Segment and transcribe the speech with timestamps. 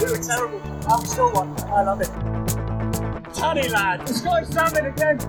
[0.00, 0.60] Were terrible.
[0.88, 1.56] I'm still one.
[1.70, 2.10] I love it.
[3.32, 4.50] Tony lad, the sky's
[4.86, 5.20] again.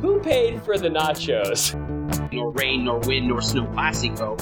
[0.00, 1.74] Who paid for the nachos?
[2.32, 4.36] Nor rain, nor wind, nor snow classico.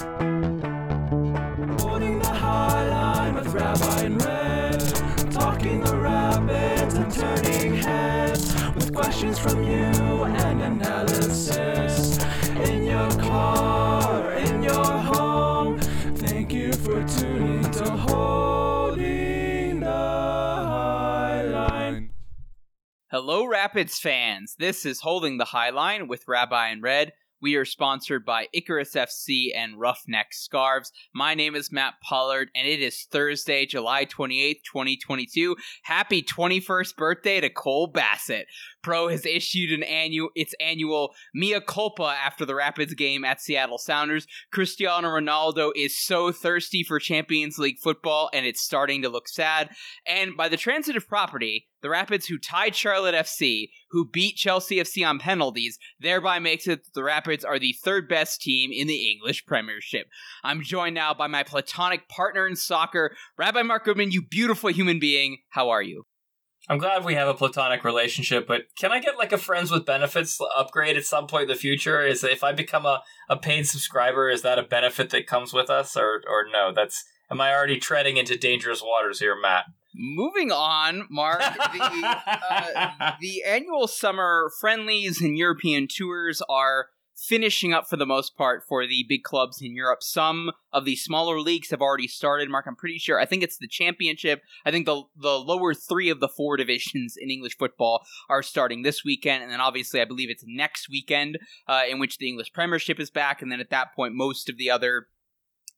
[23.27, 24.55] Hello, Rapids fans.
[24.59, 27.13] This is Holding the High Line with Rabbi and Red.
[27.41, 30.93] We are sponsored by Icarus FC and Roughneck Scarves.
[31.15, 35.56] My name is Matt Pollard, and it is Thursday, July 28th, 2022.
[35.84, 38.47] Happy 21st birthday to Cole Bassett.
[38.84, 43.79] Pro has issued an annual its annual mea culpa after the Rapids game at Seattle
[43.79, 44.27] Sounders.
[44.53, 49.71] Cristiano Ronaldo is so thirsty for Champions League football, and it's starting to look sad.
[50.07, 55.07] And by the transitive property, the Rapids who tied Charlotte FC, who beat Chelsea FC
[55.09, 59.11] on penalties, thereby makes it that the Rapids are the third best team in the
[59.11, 60.09] English Premiership.
[60.43, 64.11] I'm joined now by my platonic partner in soccer, Rabbi Mark Goodman.
[64.11, 65.39] You beautiful human being.
[65.48, 66.05] How are you?
[66.69, 69.84] I'm glad we have a platonic relationship, but can I get like a friends with
[69.84, 72.05] benefits upgrade at some point in the future?
[72.05, 75.69] Is if I become a, a paid subscriber, is that a benefit that comes with
[75.69, 76.73] us, or or no?
[76.75, 79.67] That's am I already treading into dangerous waters here, Matt?
[79.95, 81.42] Moving on, Mark.
[81.75, 82.19] The,
[83.01, 86.87] uh, the annual summer friendlies and European tours are
[87.28, 90.03] finishing up for the most part for the big clubs in Europe.
[90.03, 92.50] Some of the smaller leagues have already started.
[92.50, 93.19] Mark, I'm pretty sure.
[93.19, 94.42] I think it's the Championship.
[94.64, 98.83] I think the the lower three of the four divisions in English football are starting
[98.83, 102.52] this weekend, and then obviously I believe it's next weekend uh, in which the English
[102.52, 105.06] Premiership is back, and then at that point most of the other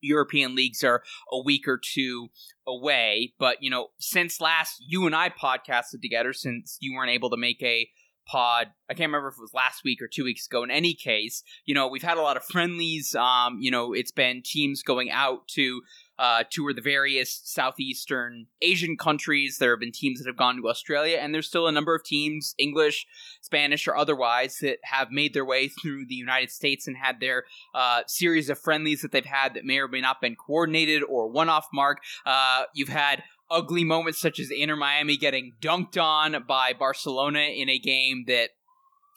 [0.01, 1.03] European leagues are
[1.33, 2.29] a week or two
[2.67, 3.33] away.
[3.39, 7.37] But, you know, since last you and I podcasted together, since you weren't able to
[7.37, 7.89] make a
[8.27, 10.63] pod, I can't remember if it was last week or two weeks ago.
[10.63, 13.15] In any case, you know, we've had a lot of friendlies.
[13.15, 15.83] Um, you know, it's been teams going out to
[16.19, 19.59] uh, tour the various southeastern Asian countries.
[19.59, 22.05] There have been teams that have gone to Australia, and there's still a number of
[22.05, 23.07] teams, English,
[23.43, 27.45] Spanish, or otherwise, that have made their way through the United States and had their
[27.75, 31.29] uh, series of friendlies that they've had that may or may not been coordinated or
[31.29, 31.99] one-off mark.
[32.25, 37.69] Uh, you've had ugly moments such as Inter Miami getting dunked on by Barcelona in
[37.69, 38.51] a game that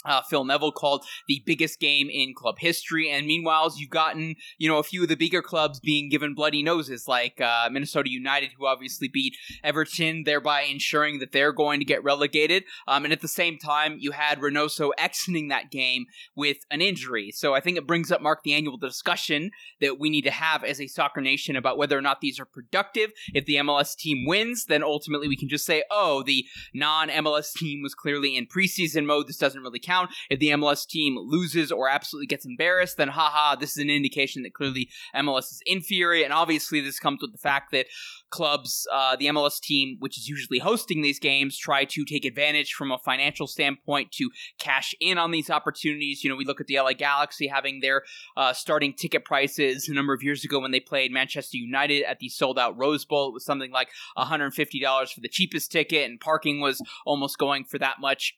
[0.06, 3.10] uh, Phil Neville called the biggest game in club history.
[3.10, 6.64] And meanwhile, you've gotten, you know, a few of the bigger clubs being given bloody
[6.64, 11.86] noses, like uh, Minnesota United, who obviously beat Everton, thereby ensuring that they're going to
[11.86, 12.64] get relegated.
[12.88, 17.32] Um, and at the same time, you had Reynoso exiting that game with an injury.
[17.32, 20.64] So I think it brings up, Mark, the annual discussion that we need to have
[20.64, 23.12] as a soccer nation about whether or not these are productive.
[23.34, 27.52] If the MLS team wins, then ultimately we can just say, oh, the non MLS
[27.52, 29.28] team was clearly in preseason mode.
[29.28, 29.80] This doesn't really.
[30.30, 34.44] If the MLS team loses or absolutely gets embarrassed, then haha, this is an indication
[34.44, 36.24] that clearly MLS is inferior.
[36.24, 37.88] And obviously, this comes with the fact that
[38.30, 42.74] clubs, uh, the MLS team, which is usually hosting these games, try to take advantage
[42.74, 44.30] from a financial standpoint to
[44.60, 46.24] cash in on these opportunities.
[46.24, 48.04] You know, we look at the LA Galaxy having their
[48.38, 52.20] uh, starting ticket prices a number of years ago when they played Manchester United at
[52.20, 53.30] the sold out Rose Bowl.
[53.30, 57.80] It was something like $150 for the cheapest ticket, and parking was almost going for
[57.80, 58.36] that much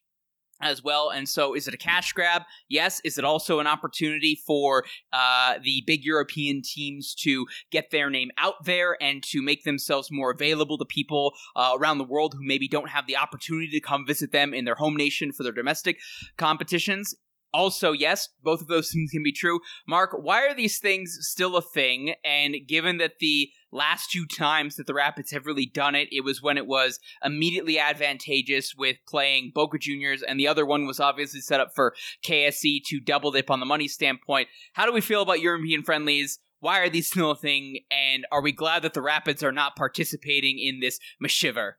[0.61, 1.09] as well.
[1.09, 2.43] And so, is it a cash grab?
[2.69, 3.01] Yes.
[3.03, 4.83] Is it also an opportunity for
[5.13, 10.09] uh, the big European teams to get their name out there and to make themselves
[10.11, 13.79] more available to people uh, around the world who maybe don't have the opportunity to
[13.79, 15.97] come visit them in their home nation for their domestic
[16.37, 17.15] competitions?
[17.53, 19.59] Also, yes, both of those things can be true.
[19.87, 22.15] Mark, why are these things still a thing?
[22.23, 26.23] And given that the last two times that the Rapids have really done it, it
[26.23, 30.99] was when it was immediately advantageous with playing Boca Juniors, and the other one was
[30.99, 31.93] obviously set up for
[32.25, 34.47] KSE to double dip on the money standpoint.
[34.73, 36.39] How do we feel about European friendlies?
[36.59, 37.79] Why are these still a thing?
[37.89, 41.73] And are we glad that the Rapids are not participating in this mashiver?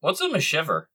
[0.00, 0.86] What's a mashiver?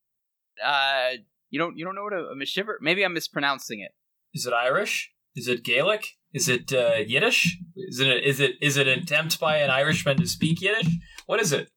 [0.64, 1.12] Uh,
[1.50, 2.76] you don't you don't know what a, a mashiver?
[2.82, 3.92] Maybe I'm mispronouncing it.
[4.34, 5.12] Is it Irish?
[5.36, 6.06] Is it Gaelic?
[6.34, 7.58] Is it uh, Yiddish?
[7.76, 10.94] Is it a, is it is it an attempt by an Irishman to speak Yiddish?
[11.26, 11.70] What is it?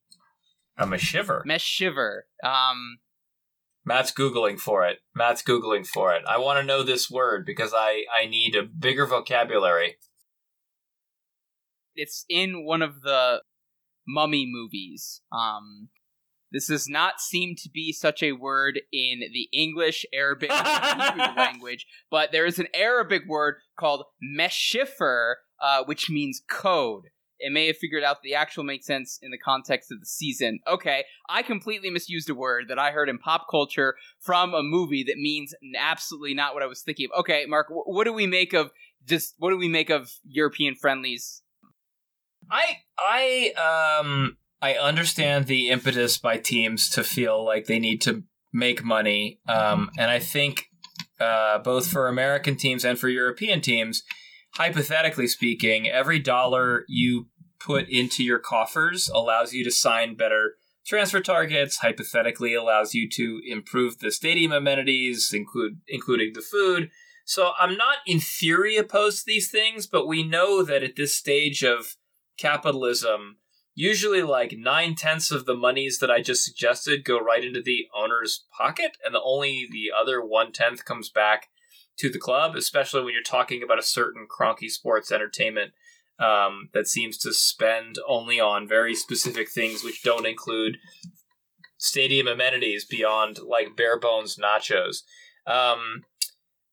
[0.77, 1.43] A mashiver.
[1.47, 2.23] Meshiver.
[2.43, 2.99] Um,
[3.85, 4.99] Matt's googling for it.
[5.15, 6.23] Matt's googling for it.
[6.27, 9.97] I want to know this word because I I need a bigger vocabulary.
[11.95, 13.43] it's in one of the
[14.07, 15.21] mummy movies.
[15.31, 15.89] Um,
[16.53, 20.51] This does not seem to be such a word in the English, Arabic,
[21.37, 27.05] language, but there is an Arabic word called meshifer, uh, which means code.
[27.39, 30.61] It may have figured out the actual makes sense in the context of the season.
[30.69, 35.03] Okay, I completely misused a word that I heard in pop culture from a movie
[35.05, 37.21] that means absolutely not what I was thinking of.
[37.21, 38.71] Okay, Mark, wh- what do we make of
[39.07, 41.43] just what do we make of European friendlies?
[42.49, 48.23] I I um I understand the impetus by teams to feel like they need to
[48.53, 50.67] make money, um, and I think
[51.21, 54.03] uh, both for American teams and for European teams,
[54.55, 57.27] hypothetically speaking, every dollar you
[57.59, 60.55] put into your coffers allows you to sign better
[60.87, 61.79] transfer targets.
[61.79, 66.91] Hypothetically, allows you to improve the stadium amenities, include including the food.
[67.25, 71.15] So I'm not in theory opposed to these things, but we know that at this
[71.15, 71.97] stage of
[72.37, 73.37] capitalism,
[73.75, 77.87] usually like nine tenths of the monies that I just suggested go right into the
[77.95, 81.49] owner's pocket, and the only the other one tenth comes back
[81.99, 85.73] to the club, especially when you're talking about a certain Kroenke sports entertainment
[86.19, 90.79] um, that seems to spend only on very specific things, which don't include
[91.79, 95.03] stadium amenities beyond like bare bones nachos.
[95.47, 96.05] Um,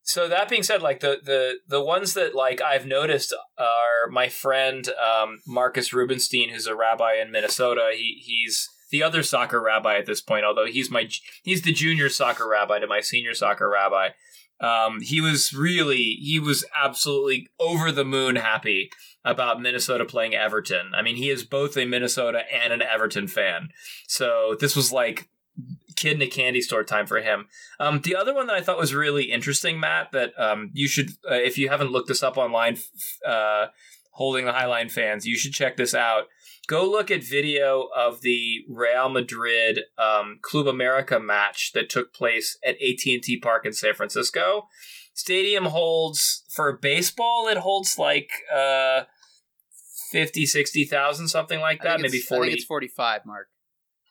[0.09, 4.27] so that being said, like the the the ones that like I've noticed are my
[4.27, 7.91] friend um, Marcus Rubenstein, who's a rabbi in Minnesota.
[7.94, 11.07] He he's the other soccer rabbi at this point, although he's my
[11.44, 14.09] he's the junior soccer rabbi to my senior soccer rabbi.
[14.59, 18.89] Um, he was really he was absolutely over the moon happy
[19.23, 20.89] about Minnesota playing Everton.
[20.95, 23.69] I mean, he is both a Minnesota and an Everton fan.
[24.07, 25.29] So this was like
[25.95, 27.47] kid in a candy store time for him.
[27.79, 31.09] Um, the other one that I thought was really interesting, Matt, that um, you should,
[31.29, 32.77] uh, if you haven't looked this up online,
[33.27, 33.67] uh,
[34.11, 36.25] holding the Highline fans, you should check this out.
[36.67, 42.57] Go look at video of the Real Madrid um, Club America match that took place
[42.63, 44.67] at AT&T Park in San Francisco.
[45.13, 47.47] Stadium holds for baseball.
[47.50, 49.01] It holds like uh,
[50.11, 52.00] 50, 60,000, something like that.
[52.00, 52.50] Maybe it's- I 40.
[52.50, 53.47] think it's forty-five, Mark.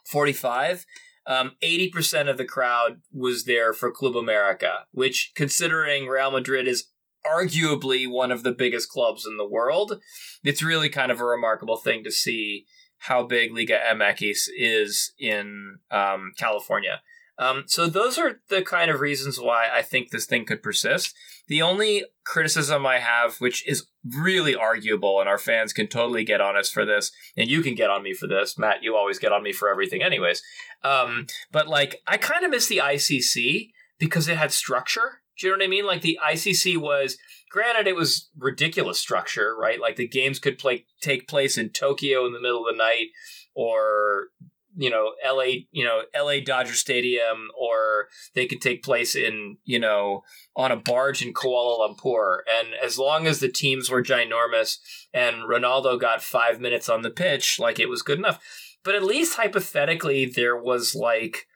[0.07, 0.85] 45
[1.29, 6.89] um, 80% of the crowd was there for Club America, which, considering Real Madrid is
[7.27, 10.01] arguably one of the biggest clubs in the world,
[10.43, 12.65] it's really kind of a remarkable thing to see
[13.03, 17.03] how big Liga MX is in um, California.
[17.39, 21.15] Um, so those are the kind of reasons why I think this thing could persist.
[21.47, 26.41] The only criticism I have, which is really arguable, and our fans can totally get
[26.41, 28.83] on us for this, and you can get on me for this, Matt.
[28.83, 30.43] You always get on me for everything, anyways.
[30.83, 35.23] Um, but like, I kind of miss the ICC because it had structure.
[35.39, 35.87] Do you know what I mean?
[35.87, 37.17] Like the ICC was,
[37.51, 39.81] granted, it was ridiculous structure, right?
[39.81, 43.09] Like the games could play take place in Tokyo in the middle of the night,
[43.55, 44.29] or
[44.79, 49.81] you know, LA, you know, LA Dodger Stadium, or they could take place in, you
[49.81, 50.23] know,
[50.55, 52.39] on a barge in Kuala Lumpur.
[52.49, 54.79] And as long as the teams were ginormous
[55.13, 58.39] and Ronaldo got five minutes on the pitch, like it was good enough.
[58.85, 61.49] But at least hypothetically, there was like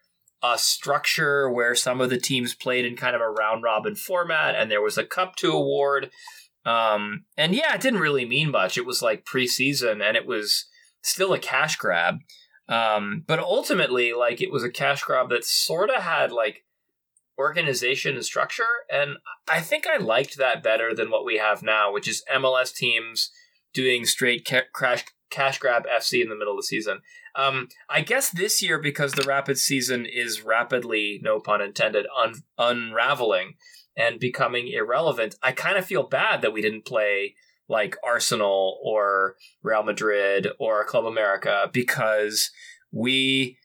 [0.42, 4.56] a structure where some of the teams played in kind of a round robin format,
[4.56, 6.10] and there was a cup to award.
[6.66, 8.76] Um, and yeah, it didn't really mean much.
[8.76, 10.66] It was like preseason, and it was
[11.02, 12.16] still a cash grab.
[12.68, 16.64] Um, but ultimately, like it was a cash grab that sort of had like
[17.38, 19.16] organization and structure, and
[19.48, 23.30] I think I liked that better than what we have now, which is MLS teams
[23.74, 27.00] doing straight ca- crash cash grab FC in the middle of the season.
[27.34, 32.42] Um, I guess this year because the rapid season is rapidly, no pun intended, un-
[32.58, 33.54] unraveling
[33.96, 35.34] and becoming irrelevant.
[35.42, 37.34] I kind of feel bad that we didn't play
[37.72, 42.50] like Arsenal or Real Madrid or Club America because
[42.92, 43.56] we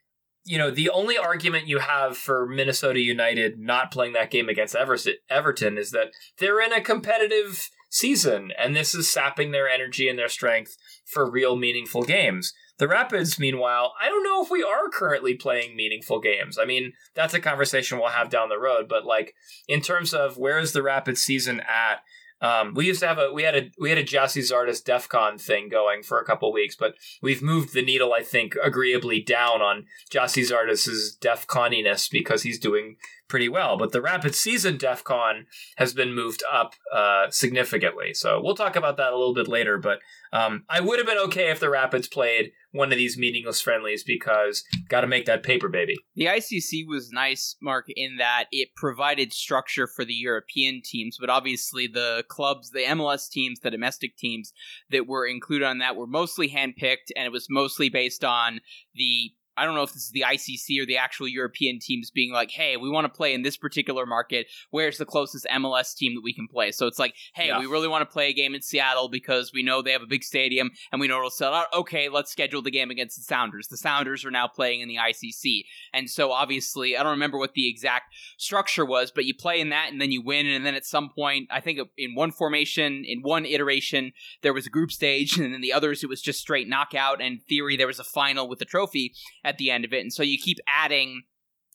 [0.45, 4.75] you know the only argument you have for Minnesota United not playing that game against
[4.75, 6.07] Everton is that
[6.39, 11.29] they're in a competitive season and this is sapping their energy and their strength for
[11.29, 12.53] real meaningful games.
[12.79, 16.57] The Rapids, meanwhile, I don't know if we are currently playing meaningful games.
[16.61, 19.33] I mean, that's a conversation we'll have down the road, but like
[19.67, 22.01] in terms of where is the Rapids season at?
[22.39, 25.09] Um, we used to have a we had a we had a Gyasi Zardes DEF
[25.09, 29.21] CON thing going for a couple weeks, but we've moved the needle, I think, agreeably
[29.21, 33.77] down on Gyasi Zardes's DEF CONiness because he's doing pretty well.
[33.77, 35.45] But the rapid season DEF CON
[35.77, 38.13] has been moved up uh, significantly.
[38.13, 39.77] So we'll talk about that a little bit later.
[39.77, 39.99] But
[40.33, 44.03] um, I would have been okay if the Rapids played one of these meaningless friendlies
[44.03, 45.95] because got to make that paper, baby.
[46.15, 51.29] The ICC was nice, Mark, in that it provided structure for the European teams, but
[51.29, 54.53] obviously the clubs, the MLS teams, the domestic teams
[54.91, 58.59] that were included on that were mostly handpicked, and it was mostly based on
[58.95, 62.31] the I don't know if this is the ICC or the actual European teams being
[62.31, 64.47] like, hey, we want to play in this particular market.
[64.69, 66.71] Where's the closest MLS team that we can play?
[66.71, 67.59] So it's like, hey, Yeah.
[67.59, 70.07] we really want to play a game in Seattle because we know they have a
[70.07, 71.67] big stadium and we know it'll sell out.
[71.73, 73.67] Okay, let's schedule the game against the Sounders.
[73.67, 75.63] The Sounders are now playing in the ICC.
[75.93, 79.69] And so obviously, I don't remember what the exact structure was, but you play in
[79.69, 80.45] that and then you win.
[80.45, 84.11] And then at some point, I think in one formation, in one iteration,
[84.43, 87.21] there was a group stage, and then the others, it was just straight knockout.
[87.21, 89.13] And in theory, there was a final with a trophy
[89.47, 90.01] at the end of it.
[90.01, 91.23] And so you keep adding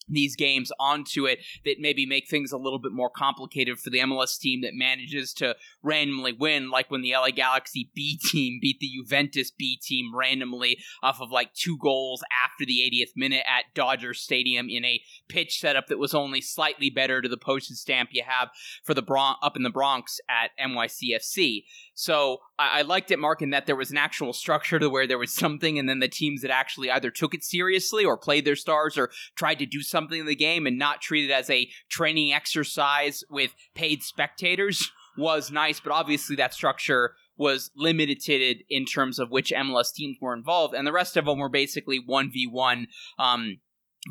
[0.07, 3.99] these games onto it that maybe make things a little bit more complicated for the
[3.99, 8.79] MLS team that manages to randomly win, like when the LA Galaxy B team beat
[8.79, 13.73] the Juventus B team randomly off of like two goals after the 80th minute at
[13.73, 18.09] Dodger Stadium in a pitch setup that was only slightly better to the postage stamp
[18.11, 18.49] you have
[18.83, 21.63] for the Bron- up in the Bronx at NYCFC.
[21.95, 25.07] So I-, I liked it, Mark, in that there was an actual structure to where
[25.07, 28.45] there was something, and then the teams that actually either took it seriously or played
[28.45, 31.49] their stars or tried to do something in the game and not treat it as
[31.49, 35.79] a training exercise with paid spectators was nice.
[35.79, 40.85] But obviously, that structure was limited in terms of which MLS teams were involved, and
[40.85, 42.87] the rest of them were basically one v one.
[43.17, 43.57] Um,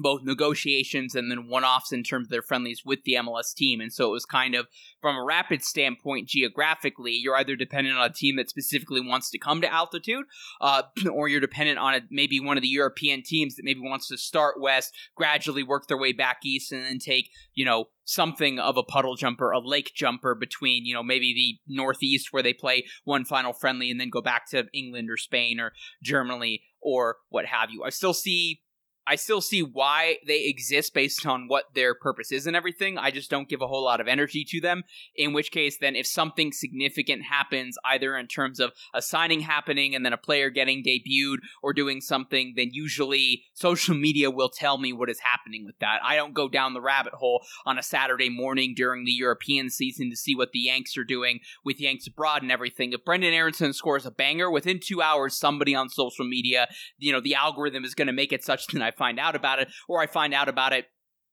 [0.01, 3.81] Both negotiations and then one-offs in terms of their friendlies with the MLS team.
[3.81, 4.67] And so it was kind of
[5.03, 9.39] from a rapid standpoint geographically, you're either dependent on a team that specifically wants to
[9.39, 10.25] come to altitude,
[10.63, 14.09] uh, or you're dependent on a, maybe one of the European teams that maybe wants
[14.09, 18.59] to start west, gradually work their way back east, and then take, you know, something
[18.59, 21.35] of a puddle jumper, a lake jumper between, you know, maybe
[21.67, 25.17] the northeast where they play one final friendly and then go back to England or
[25.17, 25.73] Spain or
[26.03, 27.85] Germany or what have you.
[27.85, 28.63] I still see
[29.07, 32.99] I still see why they exist based on what their purpose is and everything.
[32.99, 34.85] I just don't give a whole lot of energy to them.
[35.17, 39.95] In which case, then if something significant happens, either in terms of a signing happening
[39.95, 44.79] and then a player getting debuted or doing something, then usually social media will tell
[44.79, 46.01] me what is happening with that.
[46.05, 50.11] I don't go down the rabbit hole on a Saturday morning during the European season
[50.11, 52.93] to see what the Yanks are doing with Yanks abroad and everything.
[52.93, 56.69] If Brenden Aaronson scores a banger, within two hours, somebody on social media,
[56.99, 59.59] you know, the algorithm is going to make it such that I find out about
[59.59, 60.87] it, or I find out about it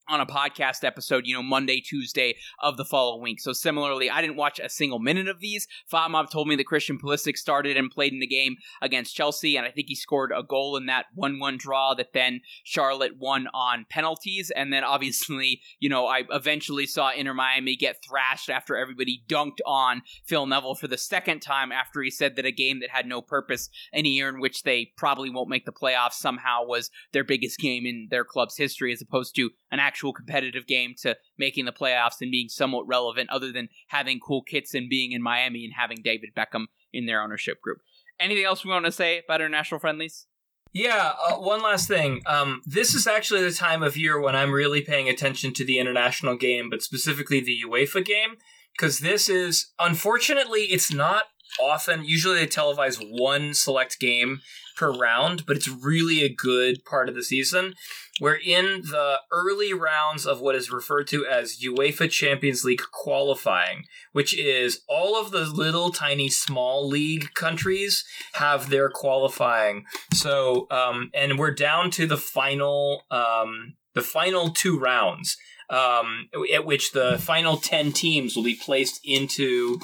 [0.10, 3.40] on a podcast episode, you know, Monday, Tuesday of the following week.
[3.40, 5.68] So similarly, I didn't watch a single minute of these.
[5.92, 9.66] FotMob told me that Christian Pulisic started and played in the game against Chelsea, and
[9.66, 13.86] I think he scored a goal in that 1-1 draw that then Charlotte won on
[13.90, 14.52] penalties.
[14.56, 19.60] And then obviously, you know, I eventually saw Inter Miami get thrashed after everybody dunked
[19.66, 23.06] on Phil Neville for the second time after he said that a game that had
[23.06, 26.90] no purpose in a year in which they probably won't make the playoffs somehow was
[27.14, 31.18] their biggest game in their club's history as opposed to an actual competitive game to
[31.38, 35.22] making the playoffs and being somewhat relevant other than having cool kits and being in
[35.22, 37.80] Miami and having David Beckham in their ownership group.
[38.20, 40.26] Anything else we want to say about international friendlies?
[40.72, 42.22] Yeah, uh, one last thing.
[42.28, 45.80] Um, this is actually the time of year when I'm really paying attention to the
[45.80, 48.36] international game, but specifically the UEFA game,
[48.78, 51.24] because this is, unfortunately, it's not
[51.60, 52.06] often.
[52.06, 54.42] Usually they televise one select game
[54.78, 57.74] per round, but it's really a good part of the season.
[58.20, 63.86] We're in the early rounds of what is referred to as UEFA Champions League qualifying,
[64.12, 69.86] which is all of the little tiny small league countries have their qualifying.
[70.14, 75.38] So, um, and we're down to the final, um, the final two rounds,
[75.70, 79.80] um, at which the final ten teams will be placed into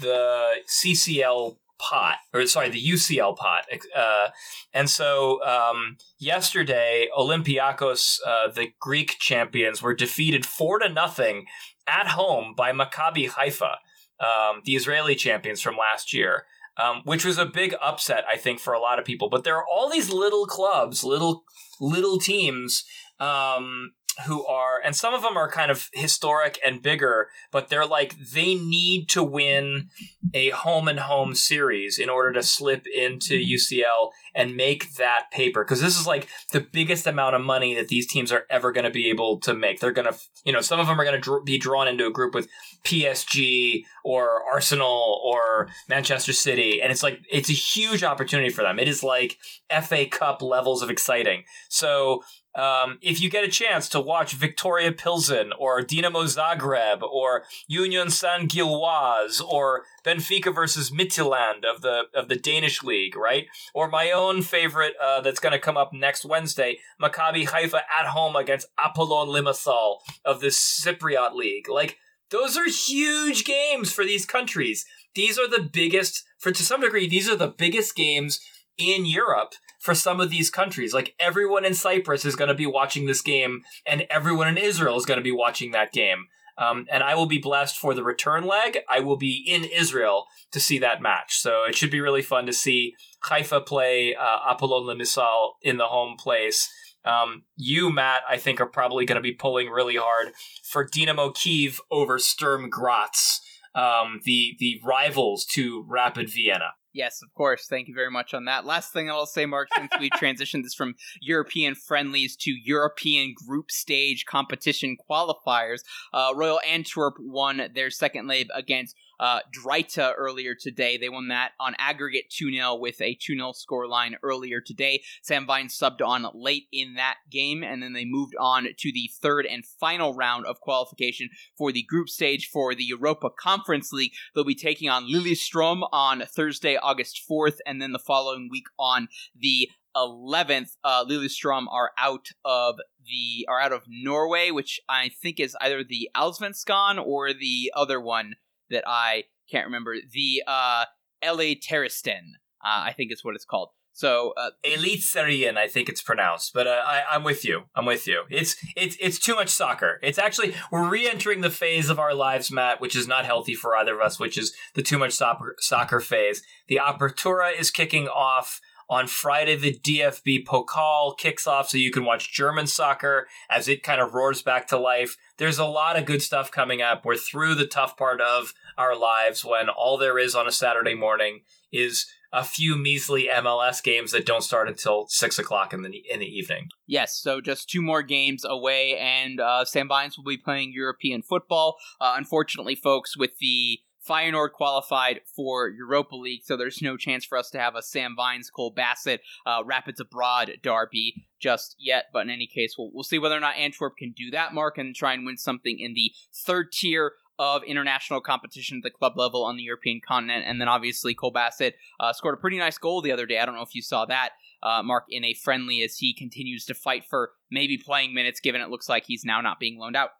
[0.00, 3.64] the CCL pot, or sorry, the UCL pot.
[3.96, 4.28] Uh,
[4.72, 11.46] and so um, yesterday, Olympiakos, uh, the Greek champions, were defeated four to nothing
[11.86, 13.78] at home by Maccabi Haifa,
[14.20, 16.44] um, the Israeli champions from last year.
[16.76, 19.28] Um, which was a big upset, I think, for a lot of people.
[19.28, 21.44] But there are all these little clubs, little
[21.78, 22.84] little teams
[23.18, 23.92] um,
[24.26, 28.16] who are, and some of them are kind of historic and bigger, but they're like
[28.18, 29.88] they need to win
[30.34, 35.64] a home and home series in order to slip into UCL and make that paper
[35.64, 38.84] because this is like the biggest amount of money that these teams are ever going
[38.84, 39.80] to be able to make.
[39.80, 42.06] They're going to, you know, some of them are going to dr- be drawn into
[42.06, 42.48] a group with
[42.84, 48.78] PSG or Arsenal or Manchester City, and it's like it's a huge opportunity for them.
[48.78, 49.36] It is like
[49.82, 51.44] FA Cup levels of exciting.
[51.68, 52.22] So
[52.54, 58.10] um, if you get a chance to watch Victoria Pilsen or Dinamo Zagreb or Union
[58.10, 63.46] San Gilloise or Benfica versus Midtjylland of the of the Danish league, right?
[63.72, 68.06] Or my own favorite uh, that's going to come up next Wednesday, Maccabi Haifa at
[68.08, 71.68] home against Apollon Limassol of the Cypriot league.
[71.68, 71.98] Like
[72.30, 74.84] those are huge games for these countries.
[75.14, 78.40] These are the biggest, for to some degree, these are the biggest games
[78.78, 80.94] in Europe for some of these countries.
[80.94, 84.96] Like everyone in Cyprus is going to be watching this game, and everyone in Israel
[84.96, 86.26] is going to be watching that game.
[86.58, 88.78] Um, and I will be blessed for the return leg.
[88.88, 91.38] I will be in Israel to see that match.
[91.38, 92.94] So it should be really fun to see
[93.24, 96.70] Haifa play uh, Apollon Limassol in the home place.
[97.02, 100.32] Um, you, Matt, I think are probably going to be pulling really hard
[100.62, 103.40] for Dynamo Kiev over Sturm Graz,
[103.74, 106.72] um, the the rivals to Rapid Vienna.
[106.92, 107.66] Yes, of course.
[107.68, 108.64] Thank you very much on that.
[108.64, 113.70] Last thing I'll say, Mark, since we transitioned this from European friendlies to European group
[113.70, 115.82] stage competition qualifiers,
[116.12, 120.96] uh, Royal Antwerp won their second leg against uh, Drita earlier today.
[120.96, 125.02] They won that on aggregate 2 0 with a 2 0 scoreline earlier today.
[125.22, 129.10] Sam Vines subbed on late in that game, and then they moved on to the
[129.20, 134.12] third and final round of qualification for the group stage for the Europa Conference League.
[134.34, 139.08] They'll be taking on Lillestrøm on Thursday, August 4th, and then the following week on
[139.38, 145.40] the 11th, uh, Lillestrøm are out of the are out of Norway, which I think
[145.40, 148.36] is either the Allsvenskan or the other one
[148.70, 149.96] that I can't remember.
[150.12, 150.84] The uh,
[151.24, 152.34] LA Terraston,
[152.64, 153.70] uh, I think is what it's called.
[153.92, 157.64] So uh, Eliteserien, I think it's pronounced, but uh, I, I'm with you.
[157.74, 158.22] I'm with you.
[158.30, 159.98] It's it's it's too much soccer.
[160.02, 163.76] It's actually we're re-entering the phase of our lives, Matt, which is not healthy for
[163.76, 166.42] either of us, which is the too much soccer soccer phase.
[166.68, 169.56] The Apertura is kicking off on Friday.
[169.56, 174.14] The DFB Pokal kicks off, so you can watch German soccer as it kind of
[174.14, 175.16] roars back to life.
[175.40, 177.02] There's a lot of good stuff coming up.
[177.02, 180.94] We're through the tough part of our lives when all there is on a Saturday
[180.94, 181.40] morning
[181.72, 186.20] is a few measly MLS games that don't start until six o'clock in the in
[186.20, 186.68] the evening.
[186.86, 191.22] Yes, so just two more games away, and uh, Sam Vines will be playing European
[191.22, 191.78] football.
[191.98, 197.36] Uh, unfortunately, folks, with the Feyenoord qualified for Europa League, so there's no chance for
[197.36, 202.06] us to have a Sam Vines, Cole Bassett, uh, Rapids Abroad derby just yet.
[202.12, 204.78] But in any case, we'll, we'll see whether or not Antwerp can do that, Mark,
[204.78, 209.16] and try and win something in the third tier of international competition at the club
[209.16, 210.44] level on the European continent.
[210.46, 213.38] And then obviously Cole Bassett uh, scored a pretty nice goal the other day.
[213.38, 216.66] I don't know if you saw that, uh, Mark, in a friendly as he continues
[216.66, 219.96] to fight for maybe playing minutes, given it looks like he's now not being loaned
[219.96, 220.10] out.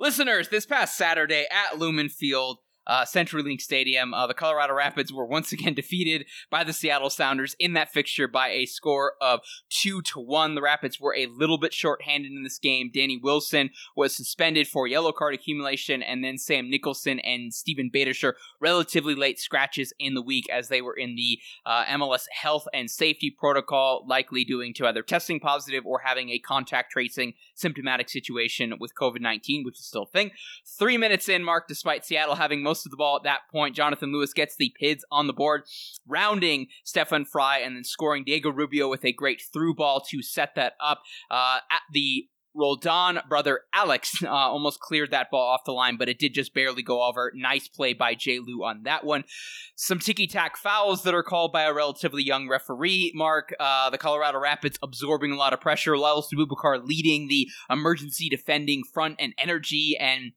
[0.00, 2.58] Listeners, this past Saturday at Lumen Field,
[2.88, 4.14] uh, CenturyLink Stadium.
[4.14, 8.26] Uh, the Colorado Rapids were once again defeated by the Seattle Sounders in that fixture
[8.26, 10.54] by a score of two to one.
[10.54, 12.90] The Rapids were a little bit short-handed in this game.
[12.92, 18.34] Danny Wilson was suspended for yellow card accumulation, and then Sam Nicholson and Steven Beitashour
[18.60, 22.90] relatively late scratches in the week as they were in the uh, MLS health and
[22.90, 28.74] safety protocol, likely due to either testing positive or having a contact tracing symptomatic situation
[28.78, 30.30] with COVID 19, which is still a thing.
[30.78, 34.12] Three minutes in, Mark, despite Seattle having most of the ball at that point, Jonathan
[34.12, 35.62] Lewis gets the PIDs on the board,
[36.06, 40.54] rounding Stefan Frei and then scoring Diego Rubio with a great through ball to set
[40.54, 41.02] that up.
[41.30, 46.08] Uh, at the Roldan brother Alex uh, almost cleared that ball off the line, but
[46.08, 47.32] it did just barely go over.
[47.34, 49.24] Nice play by Jay Lou on that one.
[49.76, 53.12] Some ticky tack fouls that are called by a relatively young referee.
[53.14, 55.94] Mark, uh, the Colorado Rapids absorbing a lot of pressure.
[55.94, 60.32] Lalas Abubakar leading the emergency defending front and energy and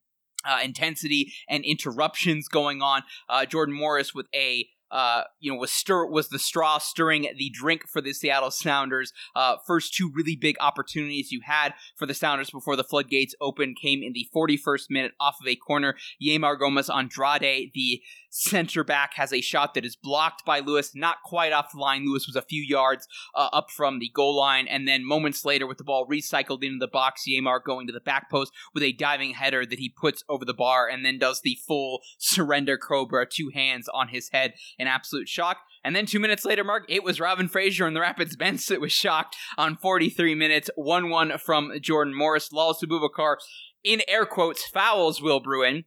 [0.45, 3.03] uh, intensity and interruptions going on.
[3.29, 7.49] Uh, Jordan Morris with a uh, you know, was stir was the straw stirring the
[7.49, 9.13] drink for the Seattle Sounders.
[9.35, 13.77] Uh, first two really big opportunities you had for the Sounders before the floodgates opened
[13.81, 15.95] came in the 41st minute off of a corner.
[16.21, 21.17] Yeimar Gomez Andrade, the center back, has a shot that is blocked by Lewis, not
[21.23, 22.05] quite off the line.
[22.05, 25.67] Lewis was a few yards uh, up from the goal line, and then moments later,
[25.67, 28.93] with the ball recycled into the box, Yeimar going to the back post with a
[28.93, 33.27] diving header that he puts over the bar, and then does the full surrender cobra,
[33.29, 35.57] two hands on his head an absolute shock.
[35.83, 38.81] And then two minutes later, Mark, it was Robin Fraser and the Rapids bench that
[38.81, 42.49] was shocked on 43 minutes, 1 1 from Jordan Morris.
[42.49, 43.37] Lalas Abubakar,
[43.83, 45.85] in air quotes, fouls Will Bruin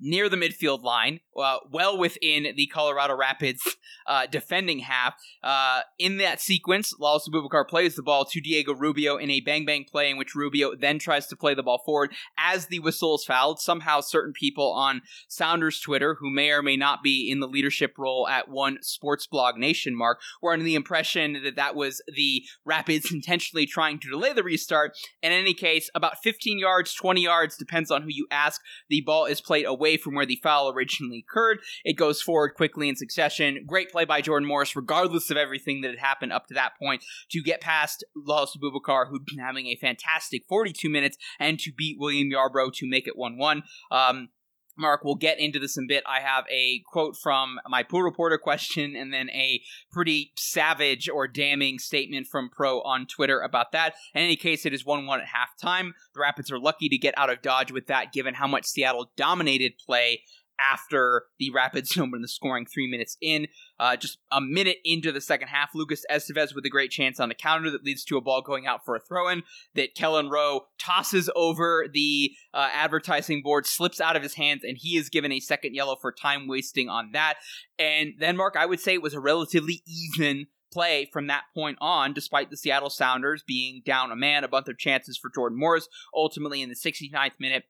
[0.00, 3.62] near the midfield line, uh, well within the Colorado Rapids
[4.06, 5.14] uh, defending half.
[5.42, 9.64] Uh, in that sequence, Lalas Abubakar plays the ball to Diego Rubio in a bang
[9.64, 13.14] bang play in which Rubio then tries to play the ball forward as the whistle
[13.16, 13.60] is fouled.
[13.60, 17.94] Somehow, certain people on Sounders Twitter, who may or may not be in the leadership
[17.98, 22.44] role at one sports blog nation, Mark, were under the impression that that was the
[22.64, 24.96] Rapids intentionally trying to delay the restart.
[25.22, 28.60] In any case, about 15 yards, 20 yards, depends on who you ask.
[28.88, 31.58] The ball is played away from where the foul originally occurred.
[31.84, 33.64] It goes forward quickly in succession.
[33.66, 37.04] Great play by Jordan Morris, regardless of everything that had happened up to that point,
[37.30, 41.96] to get past Lalas Abubakar, who'd been having a fantastic 42 minutes, and to beat
[41.98, 43.62] William Yarbrough to make it 1 1.
[43.90, 44.28] Um,
[44.76, 46.02] Mark, we'll get into this in a bit.
[46.06, 51.28] I have a quote from my pool reporter question and then a pretty savage or
[51.28, 53.94] damning statement from Pro on Twitter about that.
[54.14, 55.90] In any case, it is 1 1 at halftime.
[56.14, 59.10] The Rapids are lucky to get out of Dodge with that, given how much Seattle
[59.16, 60.22] dominated play
[60.60, 63.48] after the Rapids opened the scoring three minutes in.
[63.78, 67.28] Uh, just a minute into the second half, Lucas Esteves with a great chance on
[67.28, 69.42] the counter that leads to a ball going out for a throw in
[69.74, 74.76] that Kelyn Rowe tosses over the uh, advertising board, slips out of his hands, and
[74.78, 77.34] he is given a second yellow for time wasting on that.
[77.78, 81.78] And then, Mark, I would say it was a relatively even play from that point
[81.80, 85.58] on, despite the Seattle Sounders being down a man, a bunch of chances for Jordan
[85.58, 85.88] Morris.
[86.14, 87.64] Ultimately, in the 69th minute,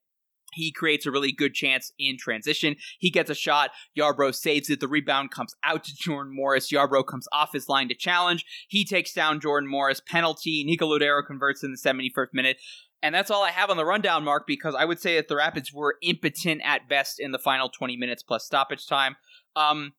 [0.52, 2.76] he creates a really good chance in transition.
[2.98, 3.70] He gets a shot.
[3.98, 4.80] Yarbrough saves it.
[4.80, 6.70] The rebound comes out to Jordan Morris.
[6.70, 8.44] Yarbrough comes off his line to challenge.
[8.68, 10.00] He takes down Jordan Morris.
[10.00, 10.64] Penalty.
[10.64, 12.58] Nico Lodeiro converts in the 71st minute.
[13.02, 15.36] And that's all I have on the rundown, Mark, because I would say that the
[15.36, 19.16] Rapids were impotent at best in the final 20 minutes plus stoppage time.
[19.56, 19.94] Um,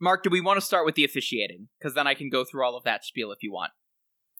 [0.00, 1.68] Mark, do we want to start with the officiating?
[1.78, 3.72] Because then I can go through all of that spiel if you want.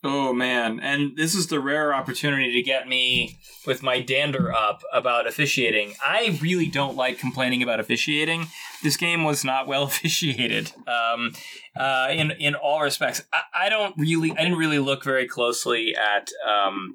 [0.05, 4.83] Oh man, and this is the rare opportunity to get me with my dander up
[4.93, 5.95] about officiating.
[6.03, 8.49] I really don't like complaining about officiating.
[8.83, 11.35] This game was not well officiated um,
[11.77, 13.23] uh, in in all respects.
[13.33, 16.95] I, I, don't really, I didn't really look very closely at um,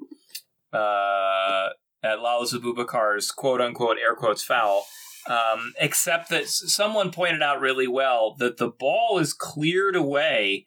[0.70, 1.68] uh,
[2.02, 4.84] at Lalas Abubakar's quote unquote air quotes foul.
[5.26, 10.64] Um, except that someone pointed out really well that the ball is cleared away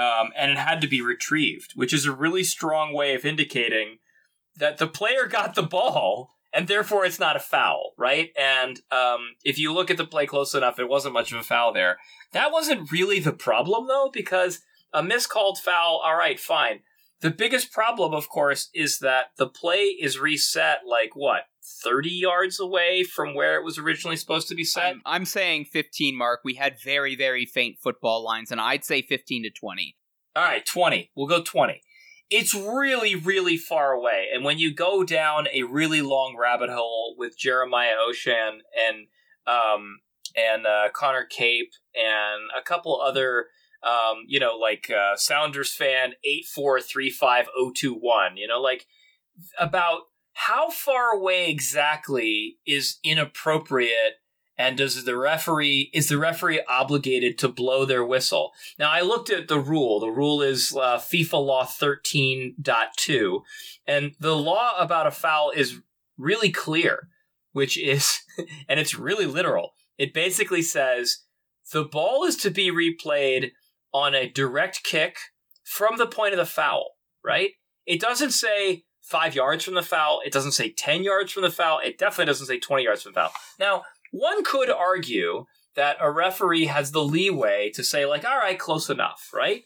[0.00, 3.98] um, and it had to be retrieved, which is a really strong way of indicating
[4.56, 8.30] that the player got the ball and therefore it's not a foul, right?
[8.36, 11.44] And um, if you look at the play close enough, it wasn't much of a
[11.44, 11.98] foul there.
[12.32, 14.60] That wasn't really the problem, though, because
[14.92, 16.80] a miscalled foul, all right, fine.
[17.20, 21.42] The biggest problem, of course, is that the play is reset like what,
[21.84, 24.86] 30 yards away from where it was originally supposed to be set?
[24.86, 26.40] I'm, I'm saying 15, Mark.
[26.44, 29.96] We had very, very faint football lines, and I'd say 15 to 20.
[30.34, 31.10] All right, 20.
[31.14, 31.82] We'll go 20.
[32.30, 34.28] It's really, really far away.
[34.32, 39.08] And when you go down a really long rabbit hole with Jeremiah Oshan and
[39.46, 39.98] um,
[40.36, 43.46] and uh, Connor Cape and a couple other
[43.82, 48.36] um, you know, like uh, Sounders fan eight four three five zero two one.
[48.36, 48.86] You know, like
[49.58, 54.14] about how far away exactly is inappropriate
[54.60, 59.30] and does the referee is the referee obligated to blow their whistle now i looked
[59.30, 63.40] at the rule the rule is uh, fifa law 13.2
[63.86, 65.80] and the law about a foul is
[66.18, 67.08] really clear
[67.52, 68.20] which is
[68.68, 71.24] and it's really literal it basically says
[71.72, 73.50] the ball is to be replayed
[73.92, 75.16] on a direct kick
[75.64, 76.92] from the point of the foul,
[77.24, 77.50] right?
[77.86, 80.20] It doesn't say five yards from the foul.
[80.24, 81.80] It doesn't say 10 yards from the foul.
[81.80, 83.32] It definitely doesn't say 20 yards from the foul.
[83.58, 88.58] Now, one could argue that a referee has the leeway to say, like, all right,
[88.58, 89.62] close enough, right?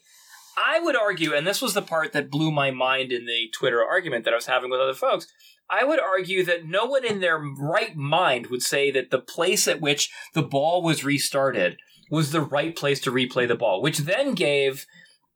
[0.57, 3.83] I would argue, and this was the part that blew my mind in the Twitter
[3.83, 5.27] argument that I was having with other folks.
[5.69, 9.67] I would argue that no one in their right mind would say that the place
[9.67, 11.77] at which the ball was restarted
[12.09, 14.85] was the right place to replay the ball, which then gave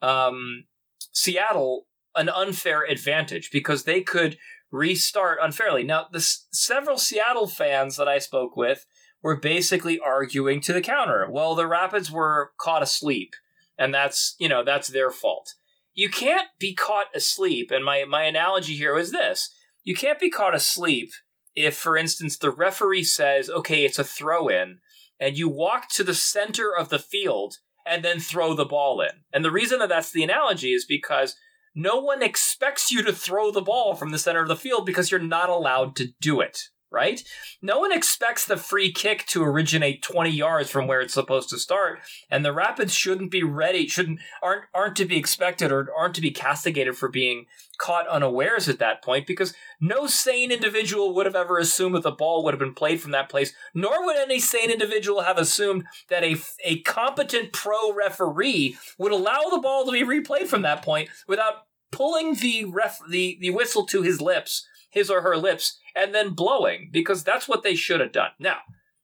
[0.02, 0.66] um,
[1.12, 4.38] Seattle an unfair advantage because they could
[4.72, 5.84] restart unfairly.
[5.84, 8.86] Now, the s- several Seattle fans that I spoke with
[9.22, 11.28] were basically arguing to the counter.
[11.30, 13.34] Well, the Rapids were caught asleep,
[13.78, 15.56] and that's you know that's their fault.
[15.94, 19.54] You can't be caught asleep, and my my analogy here is this:
[19.84, 21.12] you can't be caught asleep
[21.56, 24.80] if, for instance, the referee says, "Okay, it's a throw in."
[25.20, 29.10] And you walk to the center of the field and then throw the ball in.
[29.34, 31.36] And the reason that that's the analogy is because
[31.76, 35.12] no one expects you to throw the ball from the center of the field because
[35.12, 37.24] you're not allowed to do it right?
[37.62, 41.60] No one expects the free kick to originate 20 yards from where it's supposed to
[41.60, 42.00] start,
[42.30, 46.22] and the Rapids shouldn't be ready, shouldn't aren't aren't to be expected or aren't to
[46.22, 47.46] be castigated for being
[47.78, 52.12] caught unawares at that point because no sane individual would have ever assumed that the
[52.12, 55.86] ball would have been played from that place, nor would any sane individual have assumed
[56.10, 60.84] that a, a competent pro referee would allow the ball to be replayed from that
[60.84, 65.80] point without pulling the ref the, the whistle to his lips, his or her lips,
[65.96, 68.32] and then blowing because that's what they should have done.
[68.40, 68.58] Now,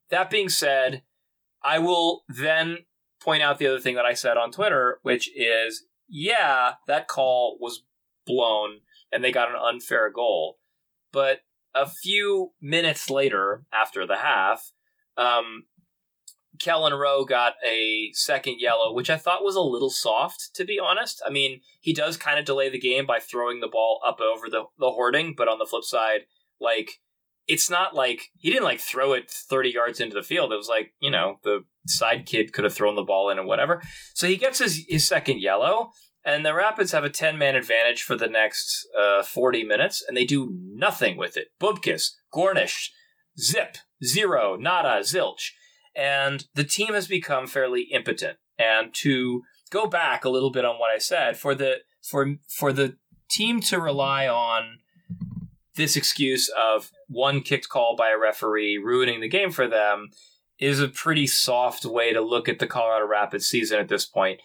[0.10, 1.04] that being said,
[1.63, 2.80] I will then
[3.21, 7.58] point out the other thing that I said on Twitter, which is yeah, that call
[7.60, 7.84] was
[8.26, 10.58] blown and they got an unfair goal.
[11.12, 11.39] But
[11.74, 14.71] a few minutes later, after the half,
[15.17, 15.63] um,
[16.60, 20.80] Kelyn Rowe got a second yellow, which I thought was a little soft, to be
[20.80, 21.22] honest.
[21.26, 24.50] I mean, he does kind of delay the game by throwing the ball up over
[24.50, 26.22] the, the hoarding, but on the flip side,
[26.60, 27.00] like
[27.48, 30.52] it's not like he didn't like throw it 30 yards into the field.
[30.52, 33.48] It was like, you know, the side kid could have thrown the ball in and
[33.48, 33.82] whatever.
[34.13, 35.91] So he gets his, his second yellow,
[36.24, 40.18] and the Rapids have a 10 man advantage for the next uh, 40 minutes, and
[40.18, 41.50] they do nothing with it.
[41.62, 42.89] Bubkis, Gornish,
[43.39, 45.52] zip, zero, nada, zilch.
[45.95, 48.38] And the team has become fairly impotent.
[48.58, 52.71] And to go back a little bit on what I said, for the for for
[52.71, 52.97] the
[53.29, 54.79] team to rely on
[55.75, 60.10] this excuse of one kicked call by a referee ruining the game for them
[60.58, 64.39] is a pretty soft way to look at the Colorado Rapids season at this point.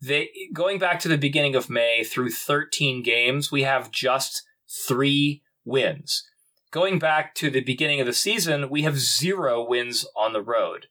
[0.00, 4.42] They going back to the beginning of May through 13 games, we have just
[4.88, 6.28] 3 wins.
[6.72, 10.86] Going back to the beginning of the season, we have 0 wins on the road.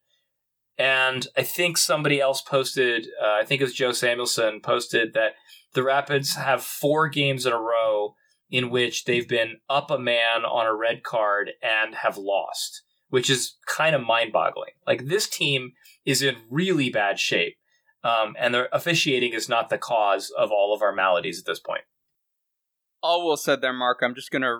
[0.82, 5.34] And I think somebody else posted, uh, I think it was Joe Samuelson posted that
[5.76, 8.16] the Rapids have 4 games in a row
[8.50, 13.30] in which they've been up a man on a red card and have lost, which
[13.30, 14.72] is kind of mind boggling.
[14.88, 17.58] Like this team is in really bad shape,
[18.04, 21.60] um, and the officiating is not the cause of all of our maladies at this
[21.60, 21.84] point.
[23.04, 24.00] All well said there, Mark.
[24.02, 24.60] I'm just gonna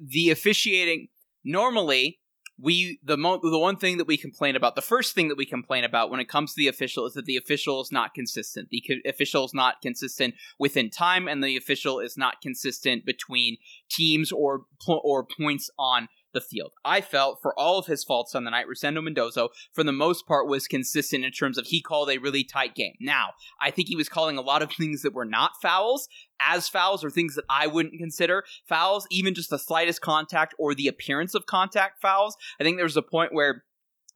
[0.00, 1.08] the officiating.
[1.44, 2.18] Normally,
[2.60, 5.46] we the mo- the one thing that we complain about, the first thing that we
[5.46, 8.68] complain about when it comes to the official is that the official is not consistent.
[8.70, 13.56] The co- official is not consistent within time, and the official is not consistent between
[13.90, 16.72] teams or po- or points on the field.
[16.84, 20.26] I felt for all of his faults on the night, Rosendo Mendoza, for the most
[20.26, 22.94] part, was consistent in terms of he called a really tight game.
[23.00, 26.08] Now, I think he was calling a lot of things that were not fouls
[26.40, 30.74] as fouls or things that I wouldn't consider fouls, even just the slightest contact or
[30.74, 32.36] the appearance of contact fouls.
[32.60, 33.64] I think there was a point where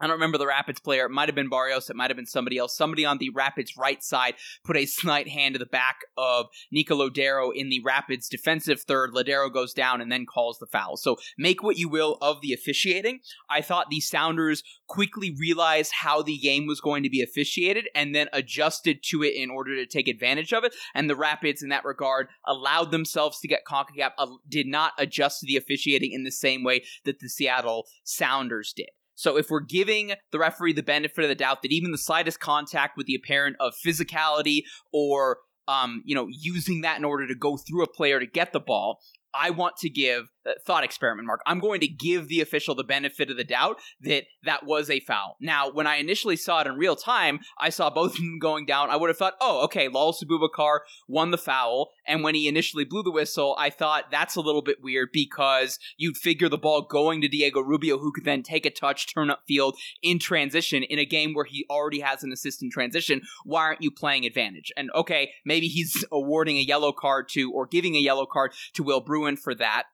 [0.00, 1.06] I don't remember the Rapids player.
[1.06, 1.90] It might have been Barrios.
[1.90, 2.76] It might have been somebody else.
[2.76, 4.34] Somebody on the Rapids right side
[4.64, 9.12] put a slight hand to the back of Nico Lodeiro in the Rapids defensive third.
[9.12, 10.96] Lodeiro goes down and then calls the foul.
[10.96, 13.20] So make what you will of the officiating.
[13.50, 18.14] I thought the Sounders quickly realized how the game was going to be officiated and
[18.14, 20.74] then adjusted to it in order to take advantage of it.
[20.94, 25.40] And the Rapids, in that regard, allowed themselves to get CONCACAF, uh, did not adjust
[25.40, 28.88] to the officiating in the same way that the Seattle Sounders did.
[29.18, 32.38] So if we're giving the referee the benefit of the doubt that even the slightest
[32.38, 34.60] contact with the apparent of physicality
[34.92, 38.52] or um, you know, using that in order to go through a player to get
[38.52, 39.00] the ball,
[39.34, 41.40] I want to give Uh, thought experiment, Mark.
[41.46, 45.00] I'm going to give the official the benefit of the doubt that that was a
[45.00, 45.36] foul.
[45.40, 48.66] Now, when I initially saw it in real time, I saw both of them going
[48.66, 48.90] down.
[48.90, 51.90] I would have thought, oh, okay, Lalas Abubakar won the foul.
[52.06, 55.78] And when he initially blew the whistle, I thought that's a little bit weird because
[55.96, 59.30] you'd figure the ball going to Diego Rubio, who could then take a touch, turn
[59.30, 63.22] up field in transition in a game where he already has an assist in transition.
[63.44, 64.72] Why aren't you playing advantage?
[64.76, 68.82] And okay, maybe he's awarding a yellow card to or giving a yellow card to
[68.82, 69.84] Will Bruin for that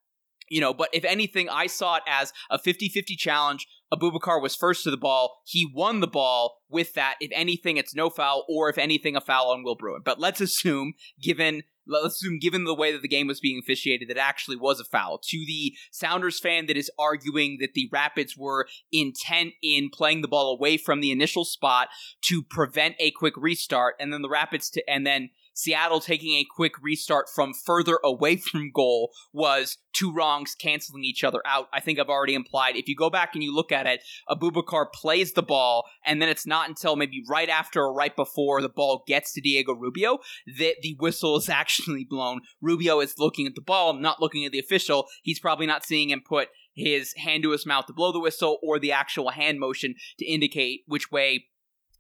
[0.48, 3.66] you know, but if anything, I saw it as a 50 50 challenge.
[3.92, 5.42] Abubakar was first to the ball.
[5.46, 7.14] He won the ball with that.
[7.20, 10.02] If anything, it's no foul, or if anything, a foul on Will Bruin.
[10.04, 14.09] But let's assume, given let's assume, given the way that the game was being officiated,
[14.09, 15.18] that actually was a foul.
[15.22, 20.28] To the Sounders fan that is arguing that the Rapids were intent in playing the
[20.28, 21.88] ball away from the initial spot
[22.22, 26.47] to prevent a quick restart, and then the Rapids to and then Seattle taking a
[26.55, 31.69] quick restart from further away from goal was two wrongs canceling each other out.
[31.73, 32.77] I think I've already implied.
[32.77, 36.29] If you go back and you look at it, Abubakar plays the ball, and then
[36.29, 40.19] it's not until maybe right after or right before the ball gets to Diego Rubio
[40.59, 42.40] that the whistle is actually blown.
[42.61, 45.07] Rubio is looking at the ball, not looking at the official.
[45.23, 48.59] He's probably not seeing him put his hand to his mouth to blow the whistle
[48.62, 51.47] or the actual hand motion to indicate which way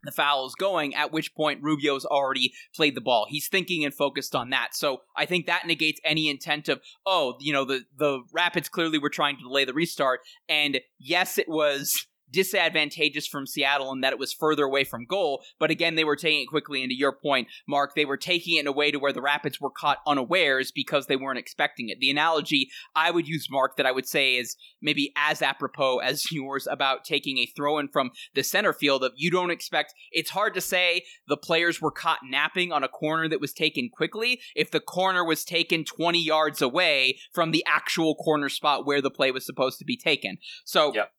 [0.04, 3.26] the foul is going, at which point Rubio's already played the ball.
[3.28, 4.74] He's thinking and focused on that.
[4.74, 8.98] So I think that negates any intent of, oh, you know, the, the Rapids clearly
[8.98, 10.20] were trying to delay the restart.
[10.48, 15.42] And yes, it was disadvantageous from Seattle in that it was further away from goal.
[15.58, 16.82] But again, they were taking it quickly.
[16.82, 19.22] And to your point, Mark, they were taking it in a way to where the
[19.22, 22.00] Rapids were caught unawares because they weren't expecting it.
[22.00, 26.24] The analogy I would use, Mark, that I would say is maybe as apropos as
[26.32, 30.30] yours about taking a throw in from the center field of you don't expect it's
[30.30, 34.40] hard to say the players were caught napping on a corner that was taken quickly
[34.54, 39.10] if the corner was taken 20 yards away from the actual corner spot where the
[39.10, 40.38] play was supposed to be taken.
[40.64, 41.10] So Yep.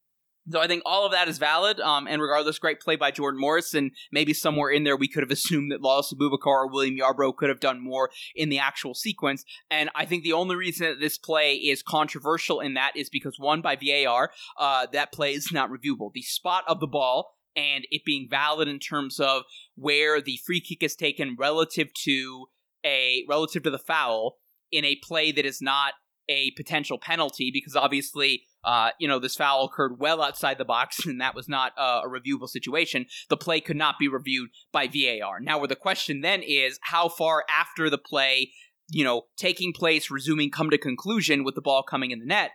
[0.49, 3.39] So I think all of that is valid, um, and regardless, great play by Jordan
[3.39, 6.95] Morris, and maybe somewhere in there we could have assumed that Lalas Abubakar or William
[6.95, 9.43] Yarbrough could have done more in the actual sequence.
[9.71, 13.39] And I think the only reason that this play is controversial in that is because
[13.39, 16.12] one, by VAR, uh, that play is not reviewable.
[16.13, 19.43] The spot of the ball and it being valid in terms of
[19.75, 22.47] where the free kick is taken relative to
[22.86, 24.38] a relative to the foul
[24.71, 25.93] in a play that is not
[26.27, 30.97] a potential penalty because obviously uh, you know, this foul occurred well outside the box
[31.06, 34.88] and that was not uh, a reviewable situation, the play could not be reviewed by
[34.88, 35.39] VAR.
[35.39, 38.51] Now, where the question then is how far after the play,
[38.89, 42.51] you know, taking place, resuming, come to conclusion with the ball coming in the net,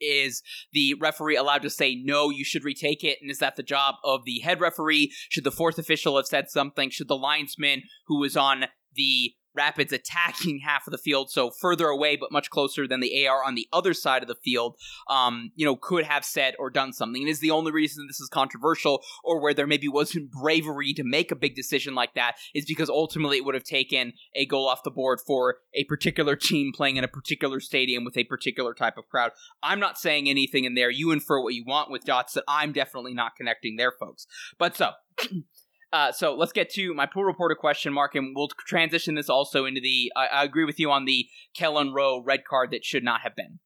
[0.00, 3.64] is the referee allowed to say no you should retake it and is that the
[3.64, 5.12] job of the head referee?
[5.28, 6.90] Should the fourth official have said something?
[6.90, 11.88] Should the linesman who was on the Rapids attacking half of the field, so further
[11.88, 14.76] away but much closer than the AR on the other side of the field,
[15.10, 17.22] um, you know, could have said or done something.
[17.22, 21.02] And is the only reason this is controversial or where there maybe wasn't bravery to
[21.02, 24.68] make a big decision like that is because ultimately it would have taken a goal
[24.68, 28.74] off the board for a particular team playing in a particular stadium with a particular
[28.74, 29.32] type of crowd.
[29.62, 30.90] I'm not saying anything in there.
[30.90, 34.26] You infer what you want with dots that I'm definitely not connecting there, folks.
[34.56, 34.92] But so.
[35.92, 39.64] Uh, so let's get to my pool reporter question mark, and we'll transition this also
[39.64, 40.12] into the.
[40.14, 43.34] I, I agree with you on the Kelyn Rowe red card that should not have
[43.34, 43.58] been.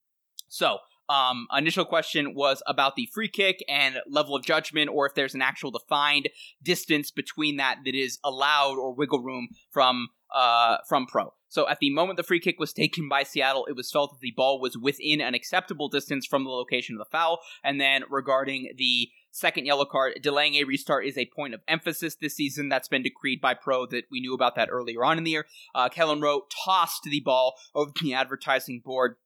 [0.48, 5.14] So, um, initial question was about the free kick and level of judgment, or if
[5.14, 6.28] there's an actual defined
[6.62, 11.34] distance between that that is allowed or wiggle room from uh, from pro.
[11.48, 14.20] So at the moment the free kick was taken by Seattle, it was felt that
[14.20, 17.40] the ball was within an acceptable distance from the location of the foul.
[17.62, 20.18] And then regarding the second yellow card.
[20.22, 22.68] Delaying a restart is a point of emphasis this season.
[22.68, 25.46] That's been decreed by Pro that we knew about that earlier on in the year.
[25.74, 29.16] Uh, Kelyn Rowe tossed the ball over the advertising board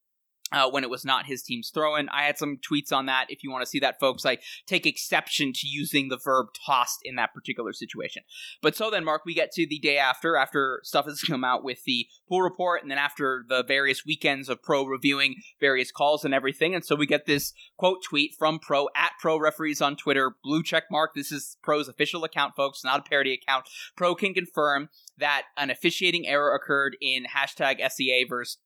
[0.52, 2.08] uh, when it was not his team's throw in.
[2.10, 3.26] I had some tweets on that.
[3.28, 7.00] If you want to see that, folks, I take exception to using the verb tossed
[7.02, 8.22] in that particular situation.
[8.62, 11.64] But so then, Mark, we get to the day after, after stuff has come out
[11.64, 16.24] with the pool report, and then after the various weekends of Pro reviewing various calls
[16.24, 16.74] and everything.
[16.74, 20.62] And so we get this quote tweet from Pro at Pro Referees on Twitter, blue
[20.62, 21.12] check mark.
[21.14, 23.66] This is Pro's official account, folks, not a parody account.
[23.96, 28.58] Pro can confirm that an officiating error occurred in hashtag SEA versus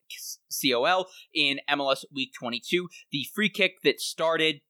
[0.63, 2.89] COL in MLS Week 22.
[3.13, 4.61] The free kick that started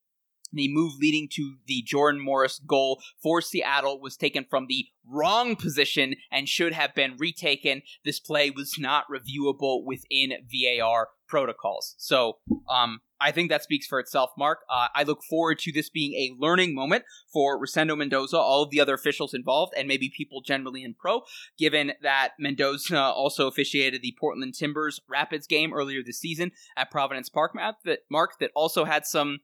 [0.53, 5.57] the move leading to the Jordan Morris goal for Seattle was taken from the wrong
[5.57, 7.83] position and should have been retaken.
[8.05, 11.95] This play was not reviewable within VAR protocols.
[11.99, 12.39] So,
[12.69, 14.61] um, I think that speaks for itself, Mark.
[14.69, 18.71] Uh, I look forward to this being a learning moment for Rosendo Mendoza, all of
[18.71, 21.23] the other officials involved, and maybe people generally in pro,
[21.59, 27.29] given that Mendoza also officiated the Portland Timbers Rapids game earlier this season at Providence
[27.29, 29.41] Park, Matt, that, Mark, that also had some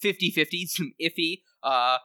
[0.00, 1.98] 50 50, some iffy uh,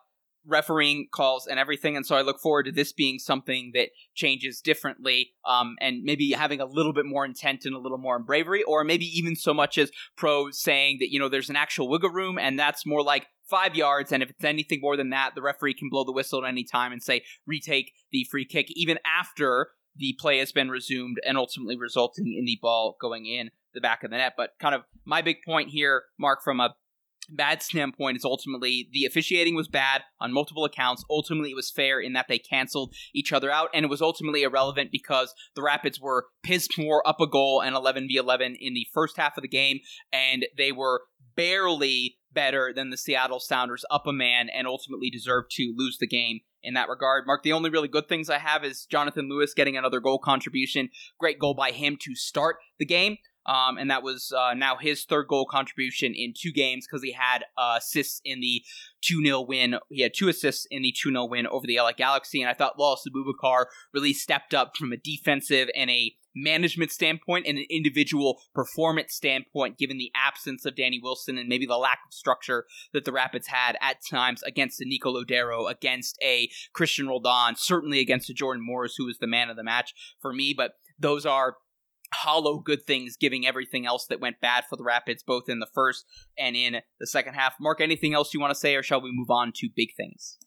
[0.48, 1.96] refereeing calls and everything.
[1.96, 6.32] And so I look forward to this being something that changes differently um, and maybe
[6.32, 9.54] having a little bit more intent and a little more bravery, or maybe even so
[9.54, 13.04] much as pro saying that, you know, there's an actual wiggle room and that's more
[13.04, 14.12] like five yards.
[14.12, 16.64] And if it's anything more than that, the referee can blow the whistle at any
[16.64, 21.38] time and say, retake the free kick, even after the play has been resumed and
[21.38, 24.34] ultimately resulting in the ball going in the back of the net.
[24.36, 26.76] But kind of my big point here, Mark, from a
[27.30, 31.04] bad standpoint is ultimately the officiating was bad on multiple accounts.
[31.10, 34.44] Ultimately, it was fair in that they canceled each other out, and it was ultimately
[34.44, 38.74] irrelevant because the Rapids were pissed more up a goal and 11 v 11 in
[38.74, 39.80] the first half of the game,
[40.12, 41.04] and they were
[41.36, 46.08] barely better than the Seattle Sounders up a man and ultimately deserved to lose the
[46.08, 47.26] game in that regard.
[47.26, 50.90] Mark, the only really good things I have is Jonathan Lewis getting another goal contribution.
[51.20, 53.18] Great goal by him to start the game.
[53.46, 57.12] Um, and that was uh, now his third goal contribution in two games because he
[57.12, 58.64] had uh, assists in the
[59.02, 59.76] 2 0 win.
[59.90, 62.42] He had two assists in the 2 0 win over the LA Galaxy.
[62.42, 67.46] And I thought Lalas Abubakar really stepped up from a defensive and a management standpoint
[67.48, 72.00] and an individual performance standpoint, given the absence of Danny Wilson and maybe the lack
[72.06, 77.08] of structure that the Rapids had at times against a Nico Lodeiro, against a Christian
[77.08, 80.54] Roldan, certainly against a Jordan Morris, who was the man of the match for me.
[80.56, 81.56] But those are
[82.16, 85.68] hollow good things, giving everything else that went bad for the Rapids, both in the
[85.74, 86.06] first
[86.38, 87.56] and in the second half.
[87.60, 90.38] Mark, anything else you want to say, or shall we move on to big things?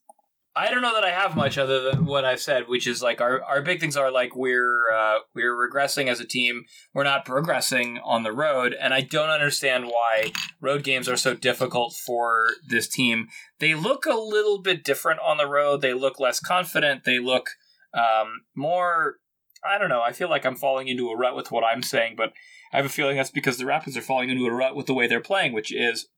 [0.58, 3.20] I don't know that I have much other than what I've said, which is like
[3.20, 6.64] our, our big things are like we're uh, we're regressing as a team.
[6.92, 11.34] We're not progressing on the road, and I don't understand why road games are so
[11.34, 13.28] difficult for this team.
[13.60, 15.80] They look a little bit different on the road.
[15.80, 17.04] They look less confident.
[17.04, 17.50] They look
[17.94, 19.18] um, more
[19.64, 20.02] I don't know.
[20.02, 22.32] I feel like I'm falling into a rut with what I'm saying, but
[22.72, 24.94] I have a feeling that's because the Rapids are falling into a rut with the
[24.94, 26.08] way they're playing, which is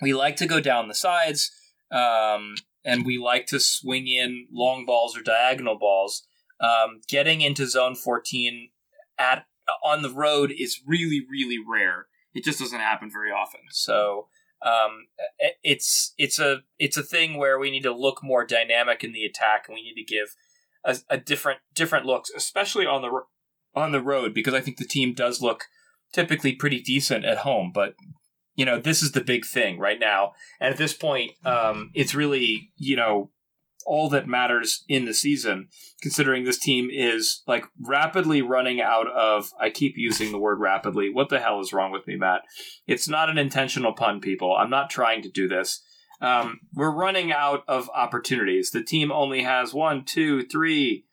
[0.00, 1.50] we like to go down the sides,
[1.92, 6.26] um, and we like to swing in long balls or diagonal balls.
[6.60, 8.70] Um, getting into zone 14
[9.18, 9.46] at
[9.84, 12.06] on the road is really, really rare.
[12.34, 13.60] It just doesn't happen very often.
[13.70, 14.28] So
[14.62, 15.06] um,
[15.62, 19.24] it's it's a it's a thing where we need to look more dynamic in the
[19.24, 20.34] attack, and we need to give
[20.84, 23.10] a, a different different looks, especially on the
[23.74, 25.64] on the road, because I think the team does look
[26.12, 27.70] typically pretty decent at home.
[27.72, 27.94] But
[28.54, 30.32] you know, this is the big thing right now.
[30.60, 33.30] And at this point, um, it's really, you know,
[33.86, 35.68] all that matters in the season,
[36.02, 39.50] considering this team is like rapidly running out of.
[39.58, 41.08] I keep using the word rapidly.
[41.10, 42.42] What the hell is wrong with me, Matt?
[42.86, 44.54] It's not an intentional pun, people.
[44.54, 45.82] I'm not trying to do this.
[46.20, 48.70] Um, we're running out of opportunities.
[48.70, 51.04] The team only has one, two, three,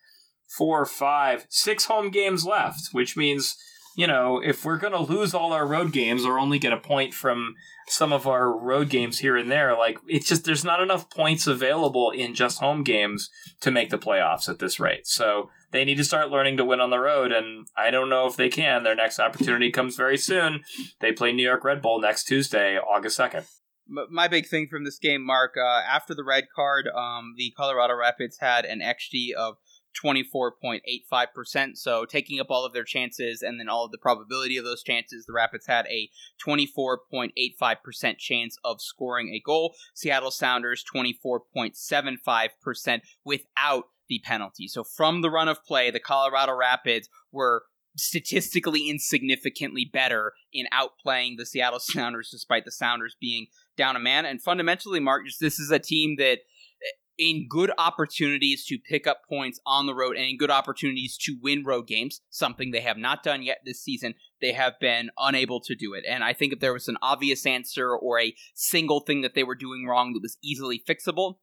[0.46, 3.56] four, five, six home games left, which means
[3.98, 6.76] you know, if we're going to lose all our road games or only get a
[6.76, 7.56] point from
[7.88, 11.48] some of our road games here and there, like it's just there's not enough points
[11.48, 13.28] available in just home games
[13.60, 15.08] to make the playoffs at this rate.
[15.08, 18.28] So they need to start learning to win on the road, and I don't know
[18.28, 18.84] if they can.
[18.84, 20.62] Their next opportunity comes very soon.
[21.00, 23.46] They play New York Red Bull next Tuesday, August second.
[23.88, 27.94] My big thing from this game, Mark, uh, after the red card, um, the Colorado
[27.94, 29.56] Rapids had an XG of
[30.04, 31.76] 24.85%.
[31.76, 34.82] So taking up all of their chances and then all of the probability of those
[34.82, 36.10] chances, the Rapids had a
[36.46, 39.74] 24.85% chance of scoring a goal.
[39.94, 44.68] Seattle Sounders 24.75% without the penalty.
[44.68, 47.64] So from the run of play, the Colorado Rapids were
[47.96, 53.48] statistically insignificantly better in outplaying the Seattle Sounders despite the Sounders being
[53.78, 54.26] down a man.
[54.26, 56.40] And fundamentally, Mark, this is a team that
[56.82, 61.16] eh, in good opportunities to pick up points on the road and in good opportunities
[61.22, 64.12] to win road games, something they have not done yet this season.
[64.42, 66.04] They have been unable to do it.
[66.06, 69.44] And I think if there was an obvious answer or a single thing that they
[69.44, 71.36] were doing wrong that was easily fixable,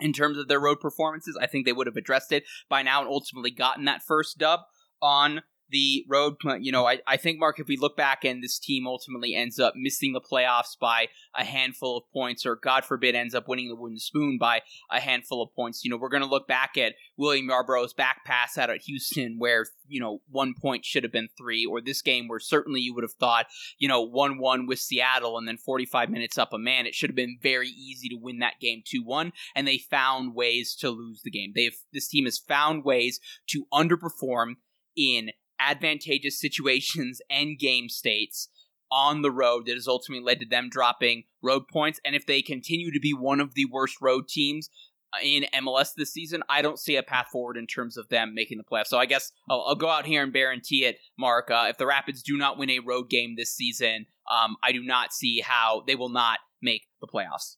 [0.00, 3.00] in terms of their road performances, I think they would have addressed it by now
[3.00, 4.60] and ultimately gotten that first dub
[5.02, 6.36] on the road.
[6.60, 9.58] You know, I, I think, Mark, if we look back and this team ultimately ends
[9.58, 13.68] up missing the playoffs by a handful of points, or God forbid, ends up winning
[13.68, 16.76] the wooden spoon by a handful of points, you know, we're going to look back
[16.76, 21.12] at William Yarbrough's back pass out at Houston, where, you know, one point should have
[21.12, 23.46] been three, or this game where certainly you would have thought,
[23.78, 27.10] you know, 1 1 with Seattle and then 45 minutes up a man, it should
[27.10, 30.90] have been very easy to win that game 2 1, and they found ways to
[30.90, 31.52] lose the game.
[31.54, 34.54] They've, this team has found ways to underperform
[34.96, 38.48] in advantageous situations and game states
[38.92, 42.00] on the road that has ultimately led to them dropping road points.
[42.04, 44.68] And if they continue to be one of the worst road teams
[45.22, 48.58] in MLS this season, I don't see a path forward in terms of them making
[48.58, 48.86] the playoffs.
[48.86, 51.50] So I guess I'll, I'll go out here and guarantee it, Mark.
[51.50, 54.82] Uh, if the Rapids do not win a road game this season, um, I do
[54.82, 57.56] not see how they will not make the playoffs.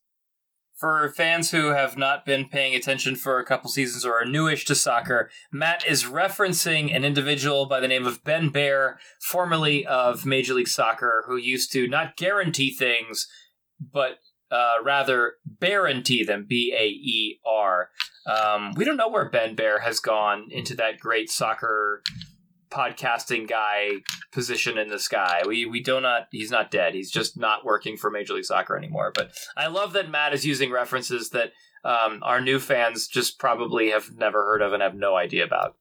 [0.78, 4.64] For fans who have not been paying attention for a couple seasons or are newish
[4.64, 10.26] to soccer, Matt is referencing an individual by the name of Ben Baer, formerly of
[10.26, 13.28] Major League Soccer, who used to not guarantee things,
[13.80, 14.18] but
[14.50, 16.46] uh, rather guarantee them.
[16.48, 17.88] B A E R.
[18.26, 22.02] Um, we don't know where Ben Baer has gone into that great soccer
[22.72, 23.90] podcasting guy
[24.32, 25.42] position in the sky.
[25.46, 26.94] We we do not he's not dead.
[26.94, 29.12] He's just not working for Major League Soccer anymore.
[29.14, 31.52] But I love that Matt is using references that
[31.84, 35.76] um, our new fans just probably have never heard of and have no idea about.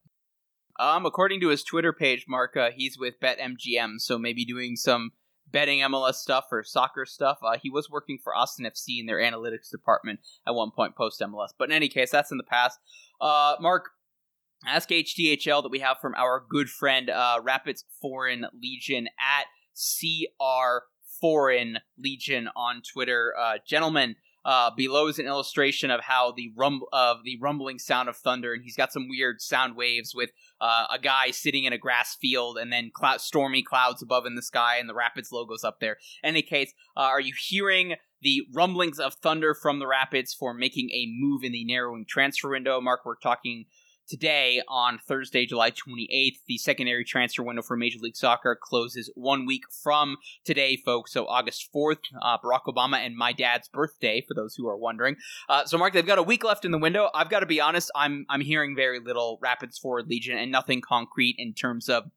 [0.78, 5.12] Um, according to his Twitter page, Mark, uh, he's with BetMGM, so maybe doing some
[5.52, 7.38] betting MLS stuff or soccer stuff.
[7.42, 11.20] Uh, he was working for Austin FC in their analytics department at one point post
[11.20, 11.50] MLS.
[11.56, 12.78] But in any case, that's in the past.
[13.20, 13.90] Uh, Mark,
[14.66, 20.84] Ask HTHL that we have from our good friend uh, Rapids Foreign Legion at CR
[21.20, 23.34] Foreign Legion on Twitter.
[23.36, 28.08] Uh, gentlemen, uh, below is an illustration of how the rum of the rumbling sound
[28.08, 31.72] of thunder, and he's got some weird sound waves with uh, a guy sitting in
[31.72, 35.64] a grass field, and then stormy clouds above in the sky, and the Rapids logos
[35.64, 35.96] up there.
[36.22, 40.54] In any case, uh, are you hearing the rumblings of thunder from the Rapids for
[40.54, 42.80] making a move in the narrowing transfer window?
[42.80, 43.66] Mark, we're talking
[44.12, 49.46] Today, on Thursday, July 28th, the secondary transfer window for Major League Soccer closes one
[49.46, 51.14] week from today, folks.
[51.14, 55.16] So, August 4th, uh, Barack Obama and my dad's birthday, for those who are wondering.
[55.48, 57.08] Uh, so, Mark, they've got a week left in the window.
[57.14, 60.82] I've got to be honest, I'm, I'm hearing very little Rapids Forward Legion and nothing
[60.82, 62.10] concrete in terms of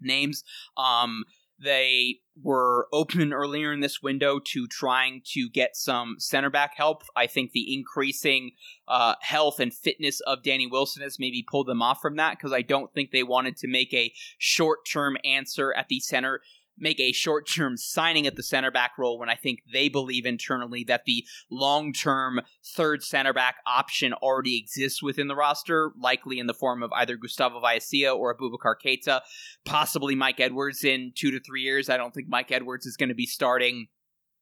[0.00, 0.44] names.
[0.76, 1.24] Um,
[1.58, 7.02] they were open earlier in this window to trying to get some center back help.
[7.14, 8.52] I think the increasing
[8.88, 12.52] uh, health and fitness of Danny Wilson has maybe pulled them off from that because
[12.52, 16.40] I don't think they wanted to make a short term answer at the center
[16.78, 20.26] make a short term signing at the center back role when I think they believe
[20.26, 26.38] internally that the long term third center back option already exists within the roster, likely
[26.38, 29.20] in the form of either Gustavo Vallecilla or Abubakar Keita,
[29.64, 31.88] possibly Mike Edwards in two to three years.
[31.88, 33.88] I don't think Mike Edwards is going to be starting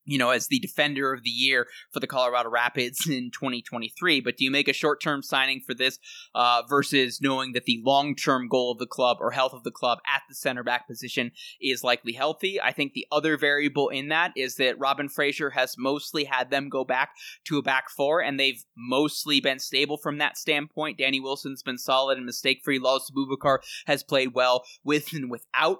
[0.04, 4.20] you know, as the defender of the year for the Colorado Rapids in 2023.
[4.20, 5.98] But do you make a short term signing for this
[6.34, 9.70] uh, versus knowing that the long term goal of the club or health of the
[9.70, 12.60] club at the center back position is likely healthy?
[12.60, 16.68] I think the other variable in that is that Robin Fraser has mostly had them
[16.68, 17.10] go back
[17.44, 20.98] to a back four, and they've mostly been stable from that standpoint.
[20.98, 22.78] Danny Wilson's been solid and mistake free.
[22.78, 25.78] Lalas Abubakar has played well with and without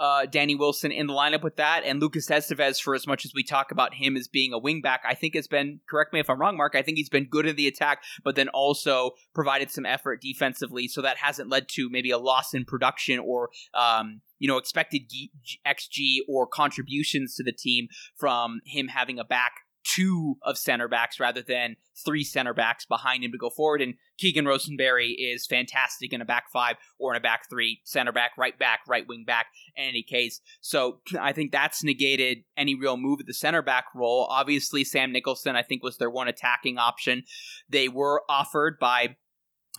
[0.00, 3.32] uh, Danny Wilson in the lineup with that, and Lucas Esteves, for as much as
[3.34, 6.30] we talk about him as being a wingback, I think has been, correct me if
[6.30, 9.70] I'm wrong, Mark, I think he's been good in the attack, but then also provided
[9.70, 14.22] some effort defensively, so that hasn't led to maybe a loss in production or, um,
[14.38, 15.02] you know, expected
[15.66, 19.52] XG or contributions to the team from him having a back
[19.94, 23.82] two of center backs rather than three center backs behind him to go forward.
[23.82, 28.12] And Keegan Rosenberry is fantastic in a back five or in a back three, center
[28.12, 30.40] back, right back, right wing back, in any case.
[30.60, 34.26] So I think that's negated any real move at the center back role.
[34.30, 37.24] Obviously, Sam Nicholson, I think, was their one attacking option.
[37.68, 39.16] They were offered by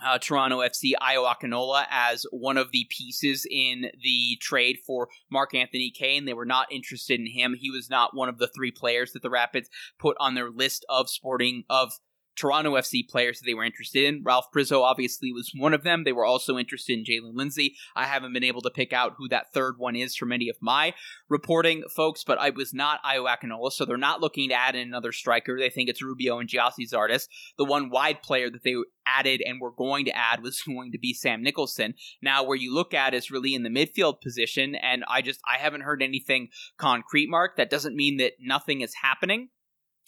[0.04, 5.90] uh, Toronto FC Akinola as one of the pieces in the trade for Mark Anthony
[5.90, 6.20] Kaye.
[6.20, 7.54] They were not interested in him.
[7.58, 10.84] He was not one of the three players that the Rapids put on their list
[10.88, 11.92] of sporting of
[12.36, 14.22] Toronto FC players that they were interested in.
[14.24, 16.04] Ralph Priso obviously was one of them.
[16.04, 17.76] They were also interested in Jalen Lindsey.
[17.94, 20.56] I haven't been able to pick out who that third one is from any of
[20.60, 20.94] my
[21.28, 24.88] reporting folks, but I was not Ayo Akinola, so they're not looking to add in
[24.88, 25.58] another striker.
[25.58, 27.28] They think it's Rubio and Gyasi Zardes.
[27.58, 28.74] The one wide player that they
[29.06, 31.94] added and were going to add was going to be Sam Nicholson.
[32.20, 35.58] Now, where you look at is really in the midfield position, and I just I
[35.58, 37.56] haven't heard anything concrete, Mark.
[37.56, 39.48] That doesn't mean that nothing is happening.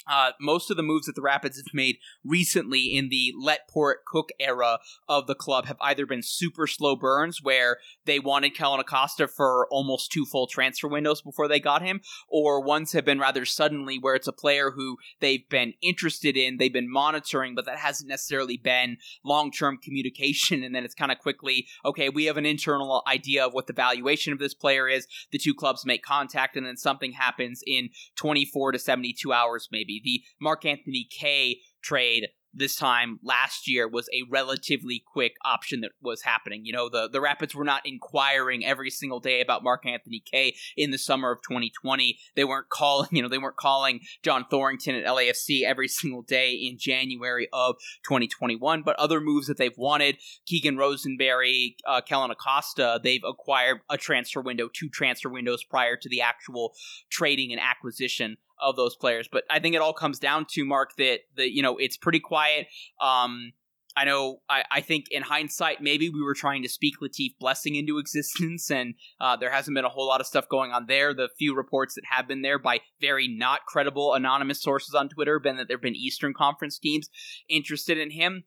[0.07, 4.05] Uh, most of the moves that the Rapids have made recently in the let Port
[4.07, 4.79] Cook era
[5.09, 9.67] of the club have either been super slow burns where they wanted Kellyn Acosta for
[9.71, 13.99] almost two full transfer windows before they got him, or ones have been rather suddenly
[13.99, 18.09] where it's a player who they've been interested in, they've been monitoring, but that hasn't
[18.09, 20.63] necessarily been long term communication.
[20.75, 23.73] And then it's kind of quickly, okay, we have an internal idea of what the
[23.73, 25.07] valuation of this player is.
[25.31, 29.94] The two clubs make contact, and then something happens in 24 to 72 hours, maybe
[30.03, 35.91] the Mark Anthony Kaye trade this time last year was a relatively quick option that
[36.01, 36.65] was happening.
[36.65, 40.55] You know, the, the Rapids were not inquiring every single day about Mark Anthony Kaye
[40.77, 42.19] in the summer of 2020.
[42.37, 46.53] They weren't calling, you know, they weren't calling John Thorrington at LAFC every single day
[46.53, 48.83] in January of 2021.
[48.83, 54.41] But other moves that they've wanted, Keegan Rosenberry, uh, Kellyn Acosta, they've acquired a transfer
[54.41, 56.75] window, two transfer windows prior to the actual
[57.11, 59.29] trading and acquisition of those players.
[59.31, 62.21] But I think it all comes down to Mark that the you know it's pretty
[62.21, 62.67] quiet.
[63.01, 63.53] Um,
[63.97, 64.41] I know.
[64.49, 68.71] I, I think in hindsight, maybe we were trying to speak Latif Blessing into existence,
[68.71, 71.15] and uh, there hasn't been a whole lot of stuff going on there.
[71.15, 75.37] The few reports that have been there by very not credible anonymous sources on Twitter
[75.37, 77.09] have been that there have been Eastern Conference teams
[77.49, 78.45] interested in him.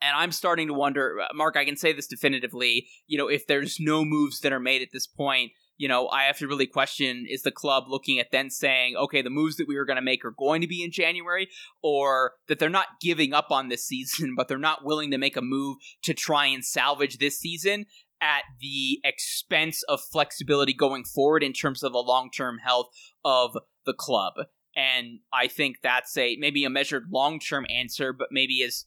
[0.00, 3.46] And I'm starting to wonder, uh, Mark, I can say this definitively, you know, if
[3.46, 6.68] there's no moves that are made at this point, you know, I have to really
[6.68, 9.96] question is the club looking at then saying, okay, the moves that we were going
[9.96, 11.48] to make are going to be in January,
[11.82, 15.36] or that they're not giving up on this season, but they're not willing to make
[15.36, 17.86] a move to try and salvage this season
[18.20, 22.86] at the expense of flexibility going forward in terms of the long term health
[23.24, 24.34] of the club.
[24.76, 28.86] And I think that's a maybe a measured long term answer, but maybe is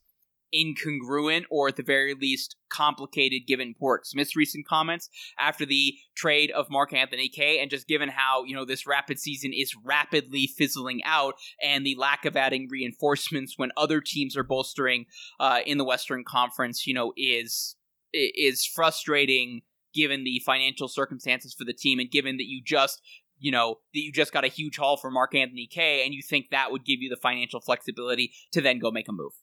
[0.56, 6.52] incongruent or at the very least complicated given Pádraig Smith's recent comments after the trade
[6.52, 10.48] of Mark Anthony Kaye and just given how, you know, this rapid season is rapidly
[10.48, 15.06] fizzling out and the lack of adding reinforcements when other teams are bolstering
[15.40, 17.76] uh, in the Western Conference, you know, is
[18.14, 19.62] is frustrating
[19.94, 23.02] given the financial circumstances for the team and given that you just
[23.40, 26.22] you know that you just got a huge haul for Mark Anthony Kaye and you
[26.22, 29.34] think that would give you the financial flexibility to then go make a move.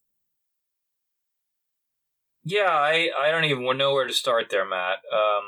[2.45, 4.99] Yeah, I, I don't even know where to start there, Matt.
[5.13, 5.45] Um,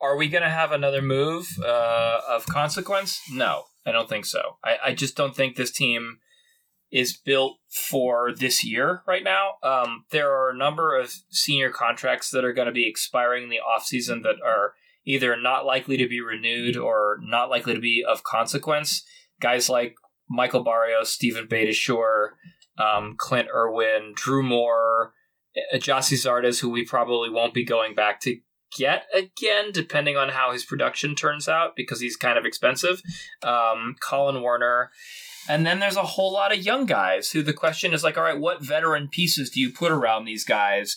[0.00, 3.20] are we going to have another move uh, of consequence?
[3.30, 4.58] No, I don't think so.
[4.64, 6.18] I, I just don't think this team
[6.90, 9.54] is built for this year right now.
[9.62, 13.50] Um, there are a number of senior contracts that are going to be expiring in
[13.50, 14.74] the offseason that are
[15.04, 19.04] either not likely to be renewed or not likely to be of consequence.
[19.40, 19.94] Guys like
[20.28, 22.30] Michael Barrios, Steven Beitashour,
[22.78, 25.12] um, Clint Irwin, Drew Moor,
[25.74, 28.38] Gyasi Zardes, who we probably won't be going back to
[28.76, 33.02] get again, depending on how his production turns out, because he's kind of expensive.
[33.42, 34.90] Um, Colin Warner.
[35.48, 38.24] And then there's a whole lot of young guys who the question is like, all
[38.24, 40.96] right, what veteran pieces do you put around these guys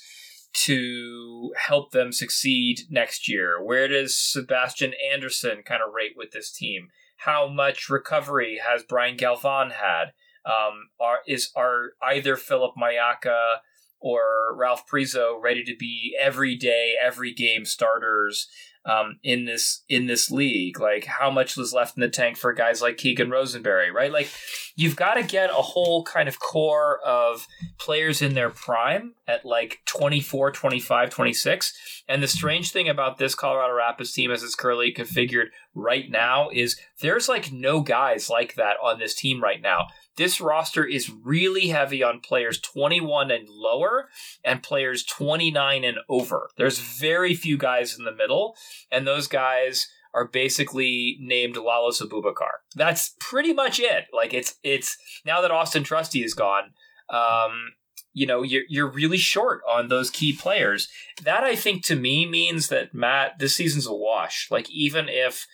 [0.54, 3.64] to help them succeed next year?
[3.64, 6.88] Where does Sebastian Anderson kind of rate with this team?
[7.20, 10.12] how much recovery has Braian Galván had?
[10.46, 13.58] Um, are is are either Philip Mayaka
[14.00, 18.48] or Ralph Priso ready to be every day, every game starters
[18.86, 20.80] um, in this in this league?
[20.80, 24.12] Like how much was left in the tank for guys like Keegan Rosenberry, right?
[24.12, 24.30] Like
[24.76, 27.46] you've got to get a whole kind of core of
[27.78, 32.04] players in their prime at like 24, 25, 26.
[32.08, 36.50] And the strange thing about this Colorado Rapids team as it's currently configured right now
[36.52, 39.88] is there's like no guys like that on this team right now
[40.20, 44.10] this roster is really heavy on players 21 and lower
[44.44, 46.50] and players 29 and over.
[46.58, 48.56] There's very few guys in the middle,
[48.92, 52.60] and those guys are basically named Lalas Abubakar.
[52.76, 54.08] That's pretty much it.
[54.14, 56.72] Like it's it's now that Austin Trusty is gone,
[57.10, 57.72] um,
[58.12, 60.90] you know, you're you're really short on those key players.
[61.24, 64.50] That I think to me means that Matt, this season's a wash.
[64.52, 65.48] Like even if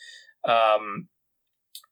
[0.43, 1.09] um,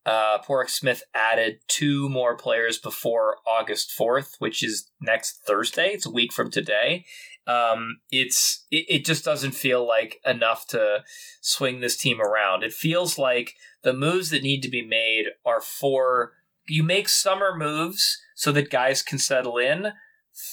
[0.06, 0.38] uh,
[0.68, 5.89] Smith added two more players before August 4th, which is next Thursday.
[5.89, 7.06] It's a week from today.
[7.47, 11.04] Um, it's it, it just doesn't feel like enough to
[11.41, 12.64] swing this team around.
[12.64, 16.34] It feels like the moves that need to be made are for
[16.68, 19.91] you make summer moves so that guys can settle in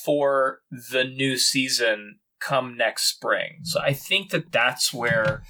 [0.05, 3.61] for the new season come next spring.
[3.63, 5.43] So I think that that's where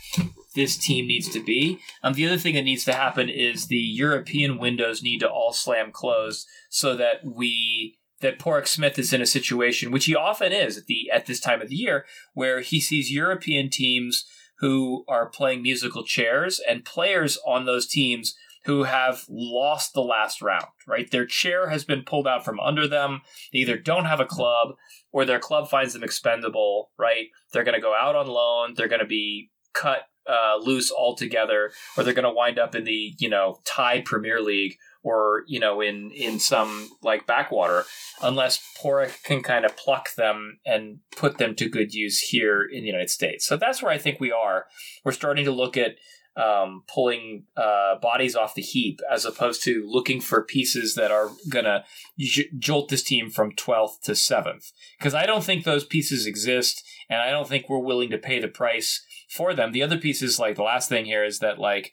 [0.55, 1.81] this team needs to be.
[2.03, 5.53] Um, the other thing that needs to happen is the European windows need to all
[5.53, 10.53] slam closed so that we that Pádraig Smith is in a situation, which he often
[10.53, 14.27] is at the at this time of the year, where he sees European teams
[14.59, 18.35] who are playing musical chairs and players on those teams
[18.65, 21.11] who have lost the last round, right?
[21.11, 23.23] Their chair has been pulled out from under them.
[23.53, 24.75] They either don't have a club
[25.13, 27.27] or their club finds them expendable, right?
[27.53, 28.75] They're going to go out on loan.
[28.77, 32.85] They're going to be cut uh, loose altogether, or they're going to wind up in
[32.85, 37.85] the you know Thai Premier League or you know in in some like backwater,
[38.23, 42.83] unless Pádraig can kind of pluck them and put them to good use here in
[42.83, 43.47] the United States.
[43.47, 44.67] So that's where I think we are.
[45.05, 45.97] We're starting to look at
[46.37, 51.31] um, pulling uh, bodies off the heap as opposed to looking for pieces that are
[51.49, 51.85] gonna
[52.19, 56.83] j- jolt this team from 12th to 7th because i don't think those pieces exist
[57.11, 59.73] and i don't think we're willing to pay the price for them.
[59.73, 61.93] The other piece is like the last thing here is that like,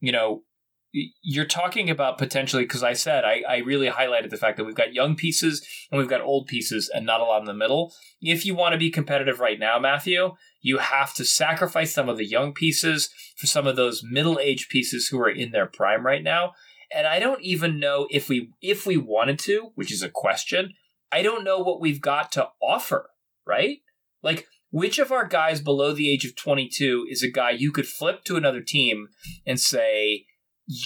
[0.00, 0.44] you know,
[0.92, 4.74] you're talking about potentially because I said I, I really highlighted the fact that we've
[4.74, 7.92] got young pieces and we've got old pieces and not a lot in the middle.
[8.22, 10.34] If you want to be competitive right now, Matthew,
[10.66, 14.68] you have to sacrifice some of the young pieces for some of those middle aged
[14.68, 16.54] pieces who are in their prime right now.
[16.92, 20.72] And I don't even know if we if we wanted to, which is a question.
[21.12, 23.10] I don't know what we've got to offer,
[23.46, 23.78] right?
[24.24, 27.86] Like which of our guys below the age of 22 is a guy you could
[27.86, 29.06] flip to another team
[29.46, 30.26] and say,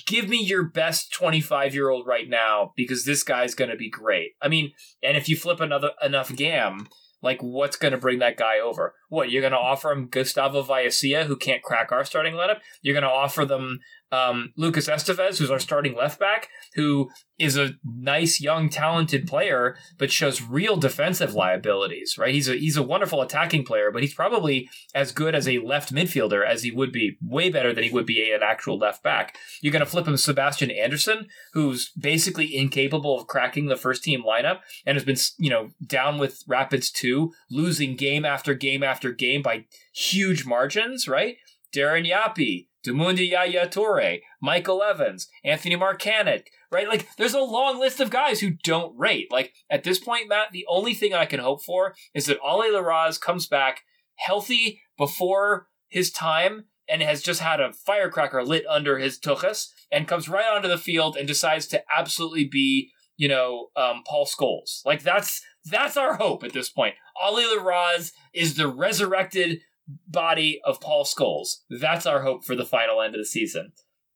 [0.06, 3.88] give me your best 25 year old right now because this guy's going to be
[3.88, 4.32] great.
[4.42, 4.72] I mean,
[5.02, 6.86] and if you flip another enough gam,
[7.22, 8.94] like what's going to bring that guy over?
[9.08, 12.60] What you're going to offer him Gustavo Vallecilla, who can't crack our starting lineup?
[12.82, 13.80] You're going to offer them
[14.12, 19.76] um, Lucas Esteves, who's our starting left back, who is a nice, young, talented player,
[19.98, 22.16] but shows real defensive liabilities.
[22.18, 22.34] Right?
[22.34, 25.94] He's a he's a wonderful attacking player, but he's probably as good as a left
[25.94, 29.36] midfielder as he would be, way better than he would be an actual left back.
[29.62, 34.22] You're going to flip him Sebastian Anderson, who's basically incapable of cracking the first team
[34.26, 39.12] lineup and has been you know down with Rapids two, losing game after game after
[39.12, 41.06] game by huge margins.
[41.06, 41.36] Right?
[41.72, 46.88] Darren Yapi, Damundi Yaya Toure, Michael Evans, Anthony Markanich, right?
[46.88, 49.28] Like, there's a long list of guys who don't rate.
[49.30, 52.70] Like, at this point, Matt, the only thing I can hope for is that Ollie
[52.70, 53.82] Larraz comes back
[54.16, 60.08] healthy before his time and has just had a firecracker lit under his tuchus and
[60.08, 64.84] comes right onto the field and decides to absolutely be, you know, um, Paul Scholes.
[64.84, 66.94] Like, that's that's our hope at this point.
[67.20, 69.60] Ollie Larraz is the resurrected
[70.06, 71.58] body of Paul Scholes.
[71.68, 73.72] That's our hope for the final end of the season.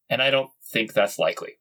[0.08, 1.54] And I don't think that's likely.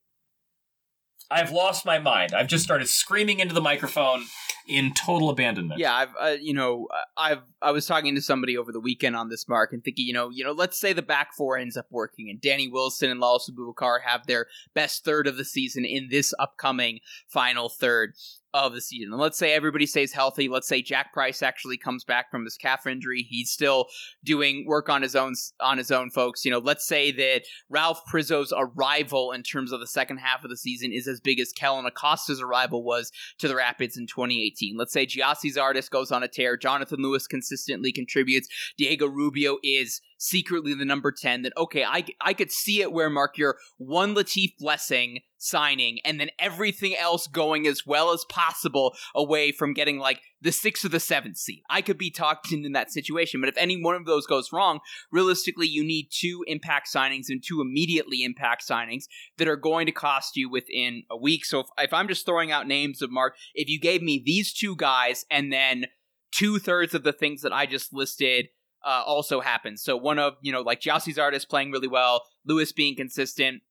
[1.31, 2.33] I've lost my mind.
[2.33, 4.25] I've just started screaming into the microphone
[4.67, 5.79] in total abandonment.
[5.79, 6.87] Yeah, I've uh, you know
[7.17, 10.13] I've I was talking to somebody over the weekend on this mark and thinking you
[10.13, 13.21] know you know let's say the back four ends up working and Danny Wilson and
[13.21, 18.13] Lalas Abubakar have their best third of the season in this upcoming final third
[18.53, 19.11] of the season.
[19.11, 20.47] And let's say everybody stays healthy.
[20.47, 23.25] Let's say Jack Price actually comes back from his calf injury.
[23.27, 23.87] He's still
[24.23, 26.45] doing work on his own on his own, folks.
[26.45, 30.49] You know, let's say that Ralph Priso's arrival in terms of the second half of
[30.49, 34.75] the season is as big as Kellyn Acosta's arrival was to the Rapids in 2018.
[34.77, 36.57] Let's say Gyasi Zardes goes on a tear.
[36.57, 38.47] Jonathan Lewis consistently contributes.
[38.77, 43.09] Diego Rubio is secretly the number 10, that okay, I, I could see it where,
[43.09, 48.95] Mark, you're one Latif Blessing signing and then everything else going as well as possible
[49.13, 51.61] away from getting like the sixth or the seventh seed.
[51.69, 54.79] I could be talked into that situation, but if any one of those goes wrong,
[55.11, 59.03] realistically, you need two impact signings and two immediately impact signings
[59.37, 61.43] that are going to cost you within a week.
[61.43, 64.53] So if, if I'm just throwing out names of Mark, if you gave me these
[64.53, 65.87] two guys and then
[66.31, 68.47] two thirds of the things that I just listed
[68.83, 69.83] uh, also happens.
[69.83, 73.61] So one of, you know, like Gyasi Zardes playing really well, Lewis being consistent,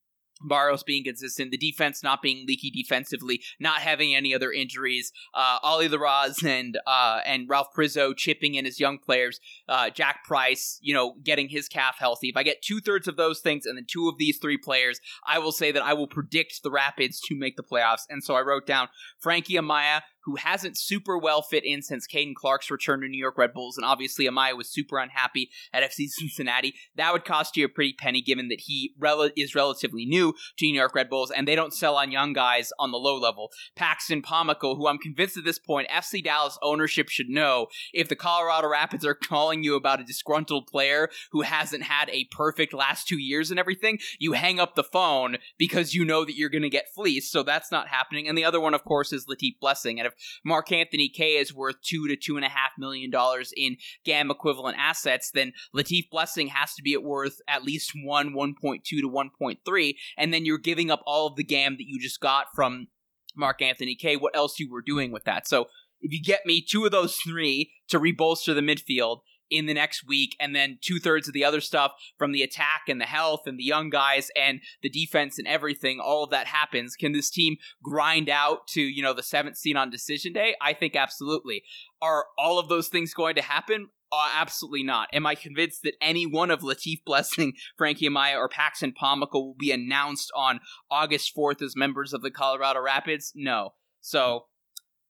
[0.44, 5.58] Barrios being consistent, the defense not being leaky defensively, not having any other injuries, uh,
[5.62, 10.78] Ollie Larraz and uh, and Ralph Priso chipping in as young players, uh, Jack Price,
[10.82, 12.28] you know, getting his calf healthy.
[12.28, 15.00] If I get two thirds of those things and then two of these three players,
[15.26, 18.02] I will say that I will predict the Rapids to make the playoffs.
[18.08, 18.88] And so I wrote down
[19.18, 23.38] Frankie Amaya, who hasn't super well fit in since Caden Clark's return to New York
[23.38, 26.74] Red Bulls, and obviously Amaya was super unhappy at FC Cincinnati.
[26.96, 30.66] That would cost you a pretty penny, given that he rel- is relatively new to
[30.66, 33.50] New York Red Bulls, and they don't sell on young guys on the low level.
[33.76, 38.16] Paxton Pomykal, who I'm convinced at this point FC Dallas ownership should know if the
[38.16, 43.06] Colorado Rapids are calling you about a disgruntled player who hasn't had a perfect last
[43.06, 46.62] two years and everything, you hang up the phone because you know that you're going
[46.62, 47.32] to get fleeced.
[47.32, 48.28] So that's not happening.
[48.28, 49.98] And the other one, of course, is Latif Blessing.
[49.98, 50.11] And
[50.44, 54.30] Mark Anthony Kaye is worth two to two and a half million dollars in GAM
[54.30, 59.10] equivalent assets, then Latif Blessing has to be at worth at least one, 1.2 to
[59.10, 59.94] 1.3.
[60.16, 62.88] And then you're giving up all of the GAM that you just got from
[63.36, 64.16] Mark Anthony Kaye.
[64.16, 65.48] What else you were doing with that?
[65.48, 65.66] So
[66.00, 69.20] if you get me two of those three to rebolster the midfield
[69.52, 72.82] in the next week, and then two thirds of the other stuff from the attack
[72.88, 76.46] and the health and the young guys and the defense and everything, all of that
[76.46, 76.96] happens.
[76.96, 80.56] Can this team grind out to, you know, the seventh seed on decision day?
[80.60, 81.62] I think absolutely.
[82.00, 83.90] Are all of those things going to happen?
[84.10, 85.08] Uh, absolutely not.
[85.12, 89.56] Am I convinced that any one of Latif Blessing, Frankie Amaya, or Paxton Pomykal will
[89.58, 93.32] be announced on August 4th as members of the Colorado Rapids?
[93.34, 93.74] No.
[94.00, 94.46] So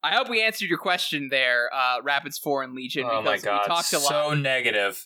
[0.02, 3.04] I hope we answered your question there, uh, Rapids Foreign Legion.
[3.08, 5.04] Oh my because god, we talked a lot, so negative.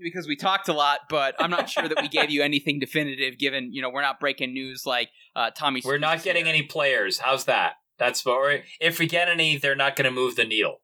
[0.00, 3.38] Because we talked a lot, but I'm not sure that we gave you anything definitive.
[3.38, 5.82] Given you know we're not breaking news like uh, Tommy.
[5.84, 7.18] We're not getting any players.
[7.18, 7.74] How's that?
[7.98, 10.82] That's what we're, if we get any, they're not going to move the needle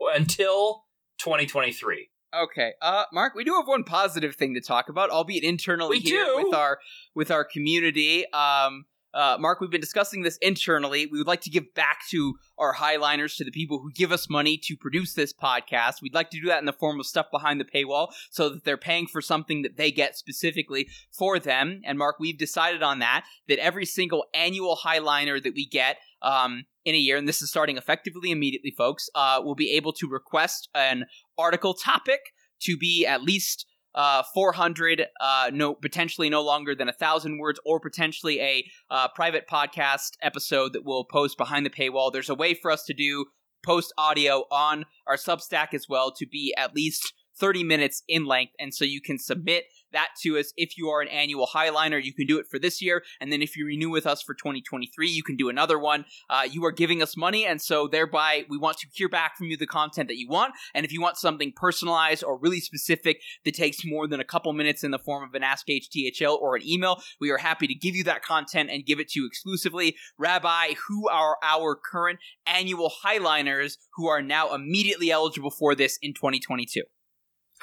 [0.00, 0.84] until
[1.18, 2.08] 2023.
[2.34, 6.00] Okay, uh, Mark, we do have one positive thing to talk about, albeit internally We
[6.00, 6.44] here do?
[6.44, 6.78] with our
[7.14, 8.24] with our community.
[8.32, 11.04] Um, uh, Mark, we've been discussing this internally.
[11.04, 14.30] We would like to give back to our highliners, to the people who give us
[14.30, 16.00] money to produce this podcast.
[16.00, 18.64] We'd like to do that in the form of stuff behind the paywall, so that
[18.64, 21.82] they're paying for something that they get specifically for them.
[21.84, 23.24] And Mark, we've decided on that.
[23.48, 25.98] That every single annual highliner that we get.
[26.22, 29.92] Um, in a year, and this is starting effectively immediately, folks, uh, will be able
[29.92, 31.06] to request an
[31.38, 32.20] article topic
[32.60, 37.60] to be at least uh, 400, uh, no, potentially no longer than a thousand words,
[37.64, 42.12] or potentially a uh, private podcast episode that we'll post behind the paywall.
[42.12, 43.26] There's a way for us to do
[43.64, 48.52] post audio on our Substack as well to be at least 30 minutes in length,
[48.58, 52.02] and so you can submit that to us if you are an annual highliner.
[52.02, 54.34] You can do it for this year, and then if you renew with us for
[54.34, 56.04] 2023, you can do another one.
[56.28, 59.48] Uh, you are giving us money, and so thereby we want to hear back from
[59.48, 60.54] you the content that you want.
[60.74, 64.52] And if you want something personalized or really specific that takes more than a couple
[64.52, 67.74] minutes in the form of an Ask HTHL or an email, we are happy to
[67.74, 69.96] give you that content and give it to you exclusively.
[70.18, 76.14] Rabbi, who are our current annual highliners who are now immediately eligible for this in
[76.14, 76.82] 2022?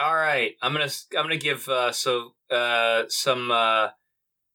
[0.01, 3.89] All right, I'm gonna I'm gonna give uh, so uh, some uh,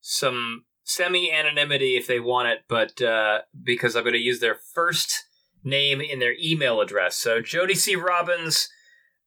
[0.01, 5.23] some semi anonymity if they want it, but uh, because I'm gonna use their first
[5.63, 7.17] name in their email address.
[7.17, 7.95] So Jody C.
[7.95, 8.69] Robbins,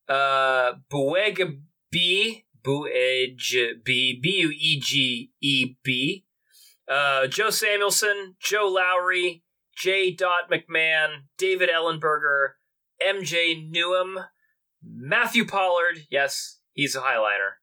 [0.09, 1.61] uh, Buega
[1.93, 3.39] B, Bueg
[3.85, 6.25] B, B U E G E B,
[6.91, 9.45] uh, Joe Samuelson, Joe Lowry,
[9.77, 10.11] J.
[10.11, 12.55] Dot McMahon, David Ellenberger,
[13.01, 14.25] MJ Newham.
[14.83, 17.59] Matthew Pollard, yes, he's a highlighter.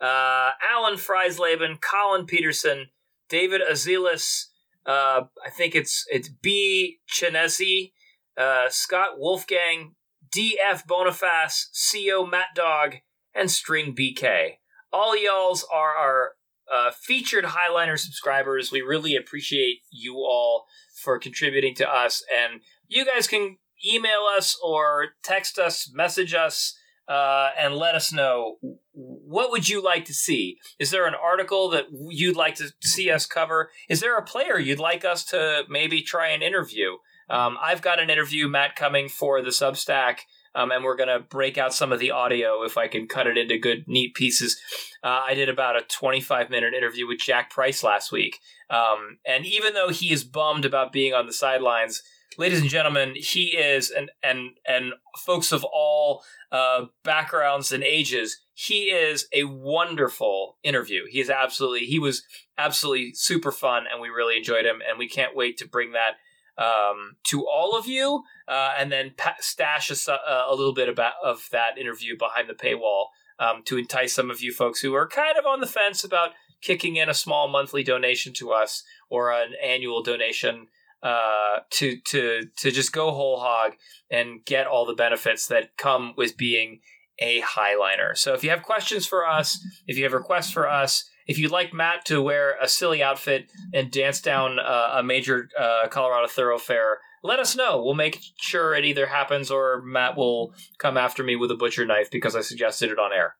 [0.00, 2.86] Uh, Alan Freisleben, Colin Peterson,
[3.28, 4.46] David Azilis,
[4.84, 6.98] uh, I think it's it's B.
[7.08, 7.92] Chinesi,
[8.36, 9.94] uh, Scott Wolfgang,
[10.30, 10.86] D.F.
[10.86, 12.26] Boniface, C.O.
[12.26, 12.96] Matt Dog,
[13.34, 14.54] and String BK.
[14.92, 16.32] All y'alls are our
[16.72, 18.72] uh, featured Highliner subscribers.
[18.72, 20.66] We really appreciate you all
[21.02, 26.76] for contributing to us, and you guys can email us or text us, message us,
[27.08, 28.58] uh, and let us know
[28.92, 30.58] what would you like to see.
[30.78, 33.70] Is there an article that you'd like to see us cover?
[33.88, 36.96] Is there a player you'd like us to maybe try and interview?
[37.28, 40.18] Um, I've got an interview, Matt, coming for the Substack
[40.54, 43.38] um, and we're gonna break out some of the audio if I can cut it
[43.38, 44.60] into good, neat pieces.
[45.02, 48.38] Uh, I did about a 25 minute interview with Jack Price last week,
[48.70, 52.02] um, and even though he is bummed about being on the sidelines,
[52.38, 58.40] ladies and gentlemen, he is, and and and folks of all uh, backgrounds and ages,
[58.54, 61.02] he is a wonderful interview.
[61.10, 62.22] He is absolutely, he was
[62.58, 66.14] absolutely super fun, and we really enjoyed him, and we can't wait to bring that
[66.62, 70.18] um, to all of you, uh, and then pa- stash a,
[70.48, 73.06] a little bit about of that interview behind the paywall
[73.38, 76.30] um, to entice some of you folks who are kind of on the fence about
[76.60, 80.68] kicking in a small monthly donation to us or an annual donation
[81.02, 83.72] uh, to to to just go whole hog
[84.10, 86.80] and get all the benefits that come with being
[87.18, 88.16] a highliner.
[88.16, 91.52] So if you have questions for us, if you have requests for us, if you'd
[91.52, 96.26] like Matt to wear a silly outfit and dance down uh, a major uh, Colorado
[96.26, 97.82] thoroughfare, let us know.
[97.82, 101.86] We'll make sure it either happens or Matt will come after me with a butcher
[101.86, 103.36] knife because I suggested it on air.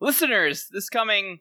[0.00, 1.40] Listeners, this coming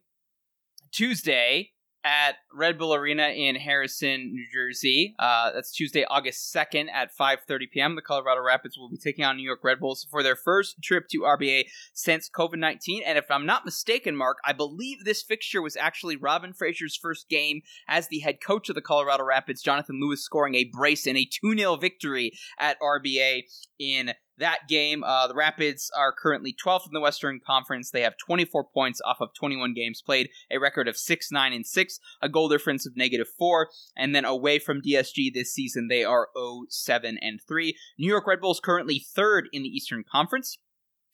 [0.94, 1.72] Tuesday,
[2.06, 5.16] at Red Bull Arena in Harrison, New Jersey.
[5.18, 7.96] Uh, that's Tuesday, August 2nd at 5.30 p.m.
[7.96, 11.08] The Colorado Rapids will be taking on New York Red Bulls for their first trip
[11.10, 13.00] to RBA since COVID-19.
[13.06, 17.28] And if I'm not mistaken, Mark, I believe this fixture was actually Robin Fraser's first
[17.28, 21.18] game as the head coach of the Colorado Rapids, Jonathan Lewis scoring a brace in
[21.18, 23.46] a 2-0 victory at RBA
[23.80, 25.04] in that game.
[25.04, 27.92] Uh, the Rapids are currently 12th in the Western Conference.
[27.92, 31.66] They have 24 points off of 21 games played, a record of 6 9 and
[31.66, 36.04] 6, a goal difference of negative 4, and then away from DSG this season, they
[36.04, 37.76] are 0 7 and 3.
[37.98, 40.58] New York Red Bulls currently third in the Eastern Conference.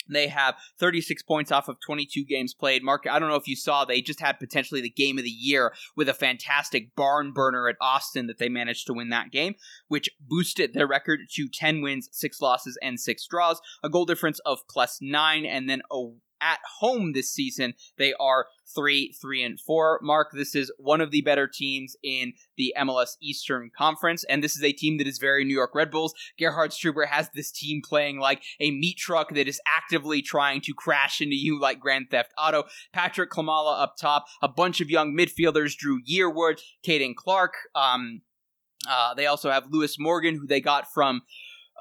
[0.09, 2.83] They have 36 points off of 22 games played.
[2.83, 5.29] Mark, I don't know if you saw, they just had potentially the game of the
[5.29, 9.55] year with a fantastic barn burner at Austin that they managed to win that game,
[9.87, 14.39] which boosted their record to 10 wins, 6 losses, and 6 draws, a goal difference
[14.39, 16.09] of plus 9, and then a
[16.41, 19.99] at home this season, they are three, three, and four.
[20.01, 24.55] Mark, this is one of the better teams in the MLS Eastern Conference, and this
[24.55, 26.13] is a team that is very New York Red Bulls.
[26.39, 30.73] Gerhard Struber has this team playing like a meat truck that is actively trying to
[30.73, 32.63] crash into you like Grand Theft Auto.
[32.93, 37.53] Patrick Klimala up top, a bunch of young midfielders, Dru Yearwood, Caden Clark.
[37.75, 38.21] Um,
[38.89, 41.21] uh, they also have Lewis Morgan, who they got from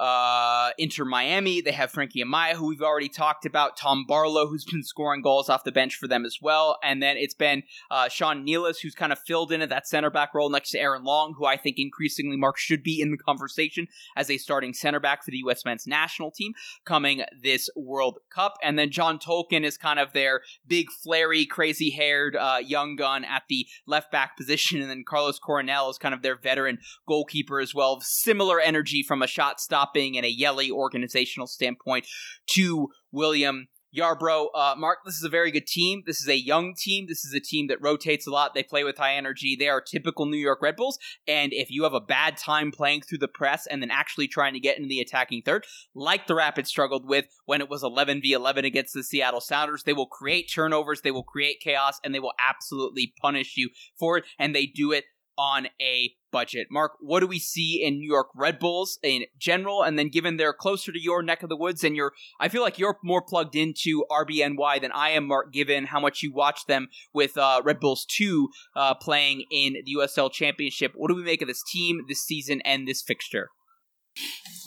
[0.00, 3.76] uh, Inter Miami, they have Frankie Amaya, who we've already talked about.
[3.76, 6.78] Tom Barlow, who's been scoring goals off the bench for them as well.
[6.82, 10.08] And then it's been uh, Sean Nealis, who's kind of filled in at that center
[10.08, 13.18] back role next to Aaron Long, who I think increasingly Mark should be in the
[13.18, 15.66] conversation as a starting center back for the U.S.
[15.66, 16.54] men's national team
[16.86, 18.54] coming this World Cup.
[18.62, 23.22] And then John Tolkin is kind of their big, flary, crazy haired uh, young gun
[23.26, 24.80] at the left back position.
[24.80, 28.00] And then Carlos Coronel is kind of their veteran goalkeeper as well.
[28.00, 32.06] Similar energy from a shot stop stopping and a Yelly organizational standpoint
[32.54, 34.46] to William Yarbrough.
[34.54, 36.02] Uh, Mark, this is a very good team.
[36.06, 37.06] This is a young team.
[37.08, 38.54] This is a team that rotates a lot.
[38.54, 39.56] They play with high energy.
[39.58, 40.96] They are typical New York Red Bulls.
[41.26, 44.54] And if you have a bad time playing through the press and then actually trying
[44.54, 48.20] to get into the attacking third, like the Rapids struggled with when it was 11
[48.22, 52.14] v 11 against the Seattle Sounders, they will create turnovers, they will create chaos, and
[52.14, 54.24] they will absolutely punish you for it.
[54.38, 55.04] And they do it
[55.36, 56.68] on a budget.
[56.70, 59.82] Mark, what do we see in New York Red Bulls in general?
[59.82, 62.62] And then given they're closer to your neck of the woods and you're, I feel
[62.62, 66.66] like you're more plugged into RBNY than I am, Mark, given how much you watch
[66.66, 70.92] them with uh, Red Bulls 2 uh, playing in the USL Championship.
[70.94, 73.50] What do we make of this team, this season, and this fixture?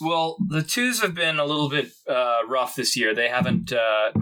[0.00, 3.14] Well, the twos have been a little bit uh, rough this year.
[3.14, 4.12] They haven't uh,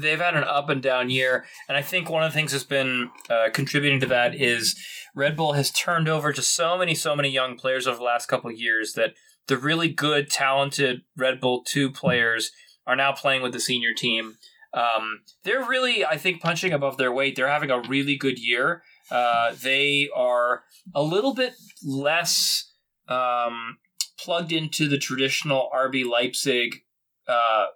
[0.00, 2.64] they've had an up and down year, and I think one of the things that's
[2.64, 4.78] been uh, contributing to that is
[5.14, 8.26] Red Bull has turned over to so many, so many young players over the last
[8.26, 9.14] couple of years that
[9.48, 12.52] the really good, talented Red Bull two players
[12.86, 14.36] are now playing with the senior team.
[14.72, 17.36] Um, they're really, I think, punching above their weight.
[17.36, 18.82] They're having a really good year.
[19.10, 22.72] Uh, they are a little bit less
[23.08, 23.78] um,
[24.18, 26.82] plugged into the traditional RB Leipzig
[27.26, 27.66] uh,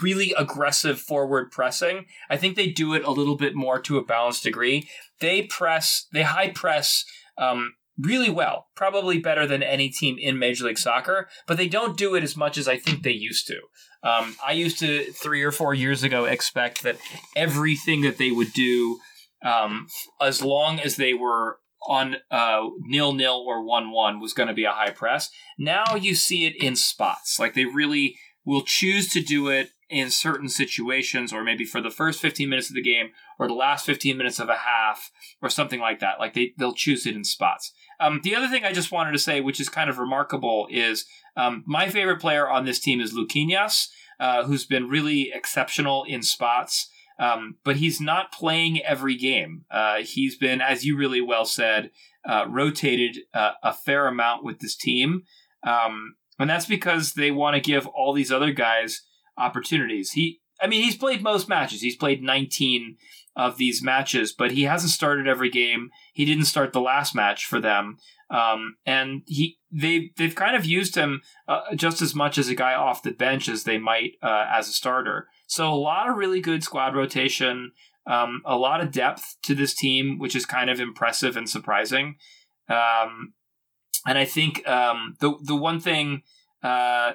[0.00, 2.06] really aggressive forward pressing.
[2.28, 4.88] I think they do it a little bit more to a balanced degree.
[5.20, 7.04] They press, they high press
[7.38, 11.96] um, really well, probably better than any team in Major League Soccer, but they don't
[11.96, 13.60] do it as much as I think they used to.
[14.02, 16.96] Um, I used to, three or four years ago, expect that
[17.36, 18.98] everything that they would do,
[19.44, 19.88] um,
[20.20, 24.54] as long as they were on uh, nil nil or one one, was going to
[24.54, 25.28] be a high press.
[25.58, 27.38] Now you see it in spots.
[27.38, 28.16] Like they really
[28.50, 32.68] will choose to do it in certain situations, or maybe for the first 15 minutes
[32.68, 36.18] of the game, or the last 15 minutes of a half, or something like that.
[36.18, 37.72] Like they, they'll choose it in spots.
[38.00, 41.04] Um, the other thing I just wanted to say, which is kind of remarkable, is
[41.36, 43.88] Um, my favorite player on this team is Luquinhas,
[44.18, 46.90] uh, who's been really exceptional in spots.
[47.20, 49.64] Um, but he's not playing every game.
[49.70, 51.90] Uh, he's been, as you really well said,
[52.28, 55.24] uh, rotated uh, a fair amount with this team.
[55.62, 59.02] Um, and that's because they want to give all these other guys
[59.36, 60.12] opportunities.
[60.12, 61.82] He, I mean, he's played most matches.
[61.82, 62.96] He's played 19
[63.36, 65.90] of these matches, but he hasn't started every game.
[66.14, 67.98] He didn't start the last match for them,
[68.30, 72.54] um, and he they they've kind of used him uh, just as much as a
[72.54, 75.28] guy off the bench as they might uh, as a starter.
[75.46, 77.72] So a lot of really good squad rotation,
[78.06, 82.16] um, a lot of depth to this team, which is kind of impressive and surprising.
[82.68, 83.34] Um,
[84.06, 86.22] and I think um, the the one thing
[86.62, 87.12] uh,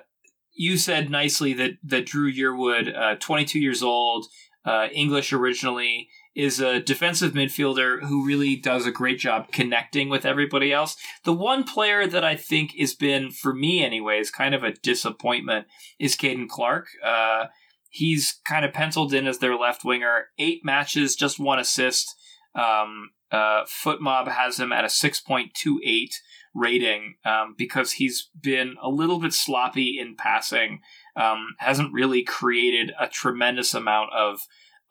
[0.55, 4.27] you said nicely that that Dru Yearwood, uh, 22 years old,
[4.65, 10.25] uh, English originally, is a defensive midfielder who really does a great job connecting with
[10.25, 10.97] everybody else.
[11.23, 15.67] The one player that I think has been, for me anyways, kind of a disappointment
[15.97, 16.87] is Caden Clark.
[17.03, 17.45] Uh,
[17.89, 20.27] he's kind of penciled in as their left winger.
[20.37, 22.13] Eight matches, just one assist.
[22.53, 26.09] Um, uh, FotMob has him at a 6.28
[26.53, 30.79] rating um, because he's been a little bit sloppy in passing,
[31.15, 34.41] um, hasn't really created a tremendous amount of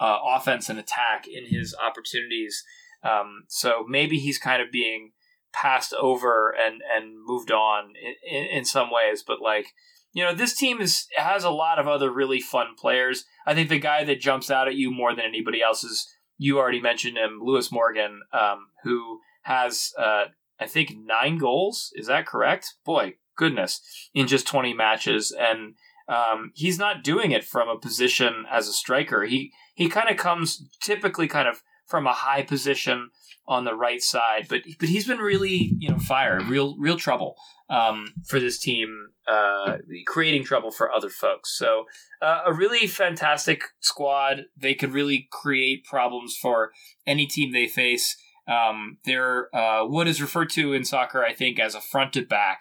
[0.01, 2.62] uh, offense and attack in his opportunities.
[3.03, 5.12] Um, so maybe he's kind of being
[5.53, 7.93] passed over and, and moved on
[8.28, 9.68] in, in some ways, but like,
[10.12, 13.24] you know, this team is has a lot of other really fun players.
[13.47, 16.09] I think the guy that jumps out at you more than anybody else is
[16.39, 20.24] you already mentioned him, Lewis Morgan, um, who has uh,
[20.59, 21.93] I think nine goals.
[21.95, 22.74] Is that correct?
[22.85, 23.80] Boy, goodness,
[24.14, 25.35] in just 20 matches.
[25.37, 25.74] And
[26.09, 29.24] um, he's not doing it from a position as a striker.
[29.24, 33.11] He he kind of comes typically kind of from a high position
[33.47, 37.37] on the right side, but but he's been really you know fire, real real trouble
[37.71, 41.57] um, for this team, uh, creating trouble for other folks.
[41.57, 41.85] So
[42.21, 44.43] uh, a really fantastic squad.
[44.57, 46.73] They could really create problems for
[47.07, 48.17] any team they face.
[48.47, 52.23] Um, they're uh, what is referred to in soccer, I think, as a front to
[52.23, 52.61] back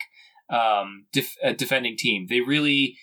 [0.49, 2.28] um, def- defending team.
[2.30, 2.97] They really,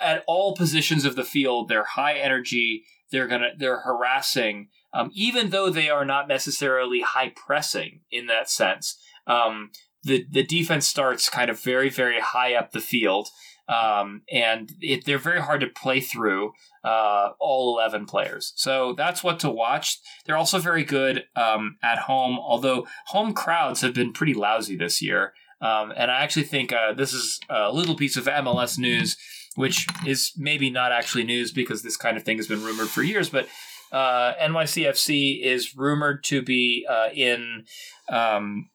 [0.00, 2.84] at all positions of the field, they're high energy.
[3.10, 8.50] They're gonna they're harassing, um, even though they are not necessarily high pressing in that
[8.50, 8.98] sense.
[9.26, 9.70] Um,
[10.02, 13.28] the the defense starts kind of very very high up the field.
[13.68, 16.52] Um, and it, they're very hard to play through
[16.84, 18.54] uh, all 11 players.
[18.56, 19.98] So that's what to watch.
[20.24, 25.02] They're also very good um, at home, although home crowds have been pretty lousy this
[25.02, 25.34] year.
[25.60, 29.18] Um, and I actually think uh, this is a little piece of MLS news,
[29.56, 33.02] which is maybe not actually news because this kind of thing has been rumored for
[33.02, 33.48] years, but
[33.90, 37.64] uh, NYCFC is rumored to be uh, in
[38.08, 38.68] um,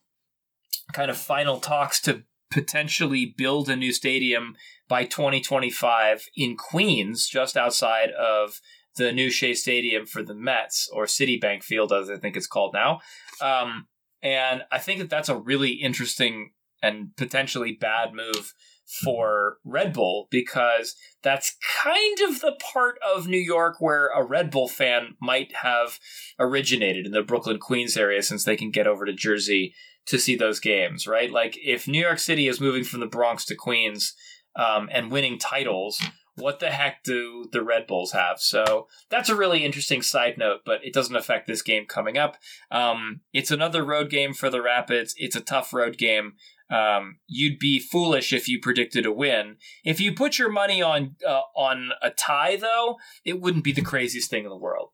[0.93, 4.55] kind of final talks to potentially build a new stadium
[4.87, 8.59] by 2025 in Queens, just outside of
[8.95, 12.73] the new Shea Stadium for the Mets, or Citibank Field, as I think it's called
[12.73, 12.99] now.
[13.41, 13.87] Um,
[14.21, 18.53] and I think that that's a really interesting and potentially bad move
[18.85, 24.51] for Red Bull because that's kind of the part of New York where a Red
[24.51, 25.99] Bull fan might have
[26.37, 29.73] originated in the Brooklyn Queens area since they can get over to Jersey
[30.05, 31.31] to see those games, right?
[31.31, 34.13] Like if New York City is moving from the Bronx to Queens
[34.55, 36.01] um, and winning titles,
[36.35, 38.39] what the heck do the Red Bulls have?
[38.39, 42.37] So that's a really interesting side note, but it doesn't affect this game coming up.
[42.71, 45.13] Um, it's another road game for the Rapids.
[45.17, 46.33] It's a tough road game.
[46.69, 49.57] Um, you'd be foolish if you predicted a win.
[49.85, 53.81] If you put your money on uh, on a tie, though, it wouldn't be the
[53.81, 54.89] craziest thing in the world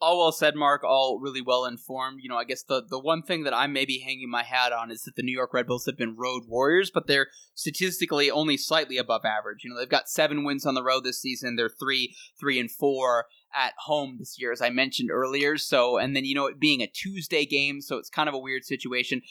[0.00, 0.82] all well said, Mark.
[0.82, 2.20] All really well informed.
[2.22, 4.90] You know, I guess the the one thing that I'm maybe hanging my hat on
[4.90, 8.56] is that the New York Red Bulls have been road warriors, but they're statistically only
[8.56, 9.62] slightly above average.
[9.62, 11.56] You know, they've got seven wins on the road this season.
[11.56, 15.58] They're three, three and four at home this year, as I mentioned earlier.
[15.58, 18.38] So, and then you know, it being a Tuesday game, so it's kind of a
[18.38, 19.22] weird situation.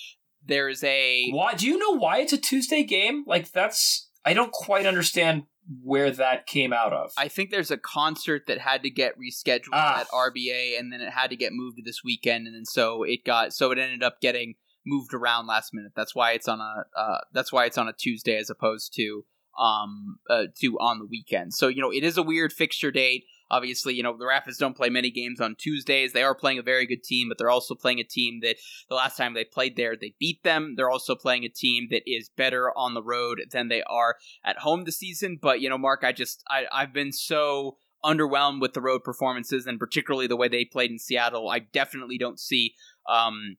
[0.45, 1.55] There's a why?
[1.55, 3.23] Do you know why it's a Tuesday game?
[3.25, 5.43] Like that's I don't quite understand
[5.83, 7.11] where that came out of.
[7.17, 10.01] I think there's a concert that had to get rescheduled ah.
[10.01, 13.03] at RBA, and then it had to get moved to this weekend, and then so
[13.03, 14.55] it got so it ended up getting
[14.85, 15.91] moved around last minute.
[15.95, 19.25] That's why it's on a uh, that's why it's on a Tuesday as opposed to
[19.59, 21.53] um uh, to on the weekend.
[21.53, 23.25] So you know it is a weird fixture date.
[23.51, 26.13] Obviously, you know, the Rapids don't play many games on Tuesdays.
[26.13, 28.57] They are playing a very good team, but they're also playing a team that
[28.89, 30.75] the last time they played there, they beat them.
[30.75, 34.59] They're also playing a team that is better on the road than they are at
[34.59, 35.39] home this season.
[35.41, 39.65] But, you know, Mark, I just, I, I've been so underwhelmed with the road performances
[39.67, 41.49] and particularly the way they played in Seattle.
[41.49, 42.75] I definitely don't see,
[43.07, 43.57] um,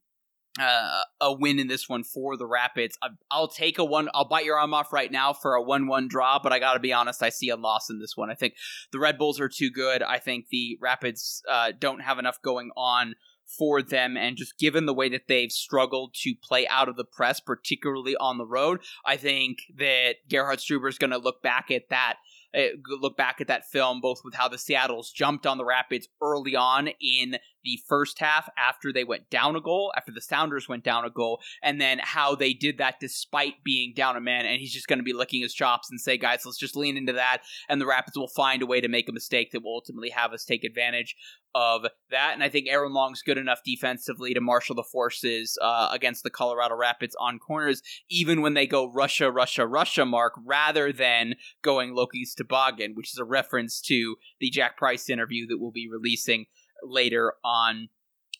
[0.58, 2.98] uh, a win in this one for the Rapids.
[3.02, 4.08] I, I'll take a one.
[4.14, 6.80] I'll bite your arm off right now for a one-one draw, but I got to
[6.80, 7.22] be honest.
[7.22, 8.30] I see a loss in this one.
[8.30, 8.54] I think
[8.92, 10.02] the Red Bulls are too good.
[10.02, 13.14] I think the Rapids uh, don't have enough going on
[13.46, 17.04] for them, and just given the way that they've struggled to play out of the
[17.04, 21.70] press, particularly on the road, I think that Gerhard Struber is going to look back
[21.70, 22.16] at that
[22.52, 22.70] Eh,
[23.00, 26.56] look back at that film, both with how the Seattles jumped on the Rapids early
[26.56, 30.82] on in the first half after they went down a goal, after the Sounders went
[30.82, 34.46] down a goal, and then how they did that despite being down a man.
[34.46, 36.96] And he's just going to be licking his chops and say, guys, let's just lean
[36.96, 37.42] into that.
[37.68, 40.32] And the Rapids will find a way to make a mistake that will ultimately have
[40.32, 41.14] us take advantage
[41.54, 42.32] of that.
[42.34, 46.30] And I think Aaron Long's good enough defensively to marshal the forces uh, against the
[46.30, 51.94] Colorado Rapids on corners, even when they go Russia, Russia, Russia mark, rather than going
[51.94, 56.46] Loki's Toboggan, which is a reference to the Jack Price interview that we'll be releasing
[56.82, 57.88] later on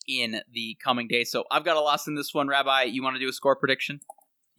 [0.09, 1.31] in the coming days.
[1.31, 2.85] So I've got a loss in this one, Rabbi.
[2.85, 4.01] You want to do a score prediction?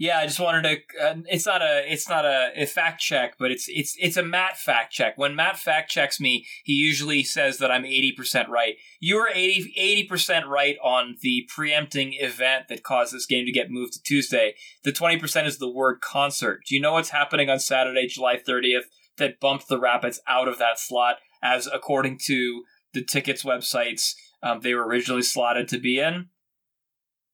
[0.02, 1.00] Yeah, I just wanted to.
[1.00, 1.84] Uh, it's not a.
[1.86, 5.16] It's not a, a, fact check, but it's it's it's a Matt fact check.
[5.16, 8.78] When Matt fact checks me, he usually says that I'm eighty percent right.
[9.00, 13.70] You were 80 percent right on the preempting event that caused this game to get
[13.70, 14.56] moved to Tuesday.
[14.84, 16.62] The twenty percent is the word concert.
[16.68, 18.86] Do you know what's happening on Saturday, July thirtieth,
[19.18, 21.18] that bumped the Rapids out of that slot?
[21.44, 22.64] As according to
[22.96, 26.30] the tickets websites, um, they were originally slotted to be in.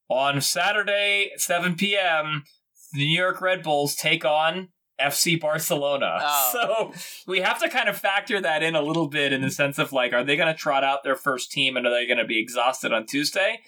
[0.10, 2.44] On Saturday, 7 p.m.,
[2.94, 6.20] the New York Red Bulls take on FC Barcelona.
[6.22, 6.44] Oh.
[6.52, 6.94] So
[7.28, 9.92] we have to kind of factor that in a little bit in the sense of
[9.92, 12.26] like, are they going to trot out their first team and are they going to
[12.26, 13.60] be exhausted on Tuesday?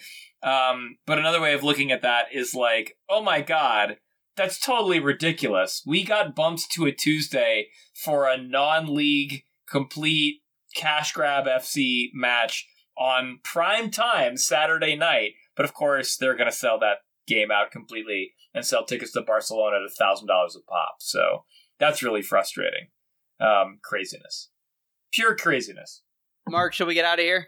[0.41, 3.97] Um, but another way of looking at that is like, oh my God,
[4.35, 5.83] that's totally ridiculous.
[5.85, 10.41] We got bumped to a Tuesday for a non league complete
[10.75, 12.67] cash grab FC match
[12.97, 15.31] on prime time Saturday night.
[15.59, 19.21] But of course, they're going to sell that game out completely and sell tickets to
[19.21, 20.95] Barcelona at $1,000 a pop.
[21.01, 21.43] So
[21.77, 22.87] that's really frustrating.
[23.41, 24.51] Um, craziness.
[25.11, 26.01] Pure craziness.
[26.47, 27.47] Mark, should we get out of here?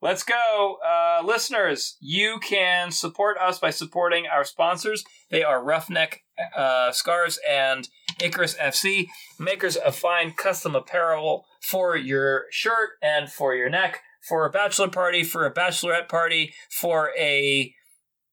[0.00, 0.78] Let's go.
[0.84, 5.04] Uh, listeners, you can support us by supporting our sponsors.
[5.30, 6.24] They are Roughneck
[6.56, 7.88] uh, Scarves and
[8.20, 9.06] Icarus FC,
[9.38, 14.88] makers of fine custom apparel for your shirt and for your neck, for a bachelor
[14.88, 17.74] party, for a bachelorette party, for a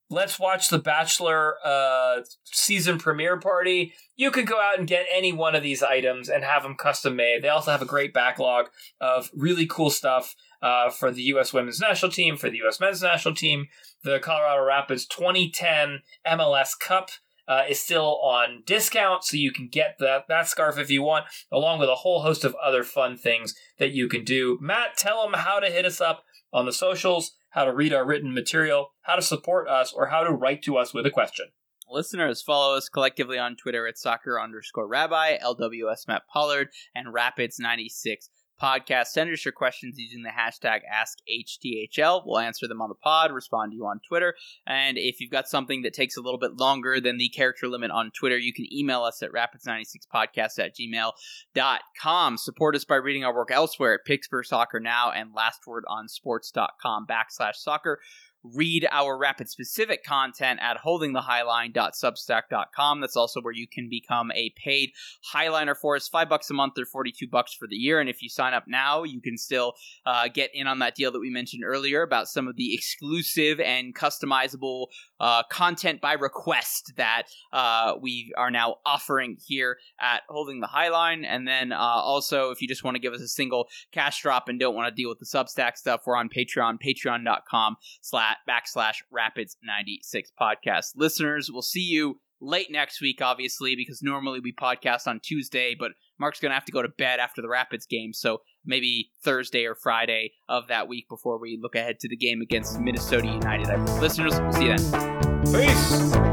[0.10, 3.94] let's watch the Bachelor uh, season premiere party.
[4.16, 7.16] You can go out and get any one of these items and have them custom
[7.16, 7.42] made.
[7.42, 8.70] They also have a great backlog
[9.00, 11.54] of really cool stuff uh, for the U.S.
[11.54, 12.80] women's national team, for the U.S.
[12.80, 13.68] men's national team.
[14.04, 17.10] The Colorado Rapids 2010 MLS Cup.
[17.50, 21.26] Uh, is still on discount, so you can get that that scarf if you want,
[21.52, 24.60] along with a whole host of other fun things that you can do.
[24.62, 26.24] Matt, tell them how to hit us up
[26.54, 30.24] on the socials, how to read our written material, how to support us, or how
[30.24, 31.48] to write to us with a question.
[31.92, 38.30] Listeners, follow us collectively on Twitter at soccer underscore rabbi, LWS Matt Pollard, and Rapids96
[38.62, 39.08] podcast.
[39.08, 42.24] Send us your questions using the hashtag AskHTHL.
[42.26, 44.36] We'll answer them on the pod, respond to you on Twitter.
[44.66, 47.92] And if you've got something that takes a little bit longer than the character limit
[47.92, 52.38] on Twitter, you can email us at rapids96podcast at gmail.com.
[52.38, 58.00] Support us by reading our work elsewhere at Pittsburgh Soccer Now and lastwordonsports.com backslash soccer
[58.44, 63.02] read our rapid specific content at holdingthehighline.substack.com.
[63.02, 64.92] That's also where you can become a paid
[65.34, 66.08] highliner for us.
[66.08, 68.00] Five bucks a month or 42 bucks for the year.
[68.00, 69.74] And if you sign up now, you can still
[70.06, 73.60] uh, get in on that deal that we mentioned earlier about some of the exclusive
[73.60, 74.88] and customizable
[75.20, 81.26] uh, content by request that uh, we are now offering here at Holding the Highline.
[81.28, 84.48] And then uh, also, if you just want to give us a single cash drop
[84.48, 88.96] and don't want to deal with the Substack stuff, we're on Patreon, patreon.com slash backslash
[89.12, 90.92] rapids 96 podcast.
[90.96, 95.92] Listeners we'll see you late next week obviously because normally we podcast on tuesday but
[96.20, 99.76] mark's gonna have to go to bed after the rapids game so maybe thursday or
[99.76, 103.68] friday of that week before we look ahead to the game against minnesota united
[104.00, 105.44] listeners we'll see you then.
[105.52, 106.29] Peace!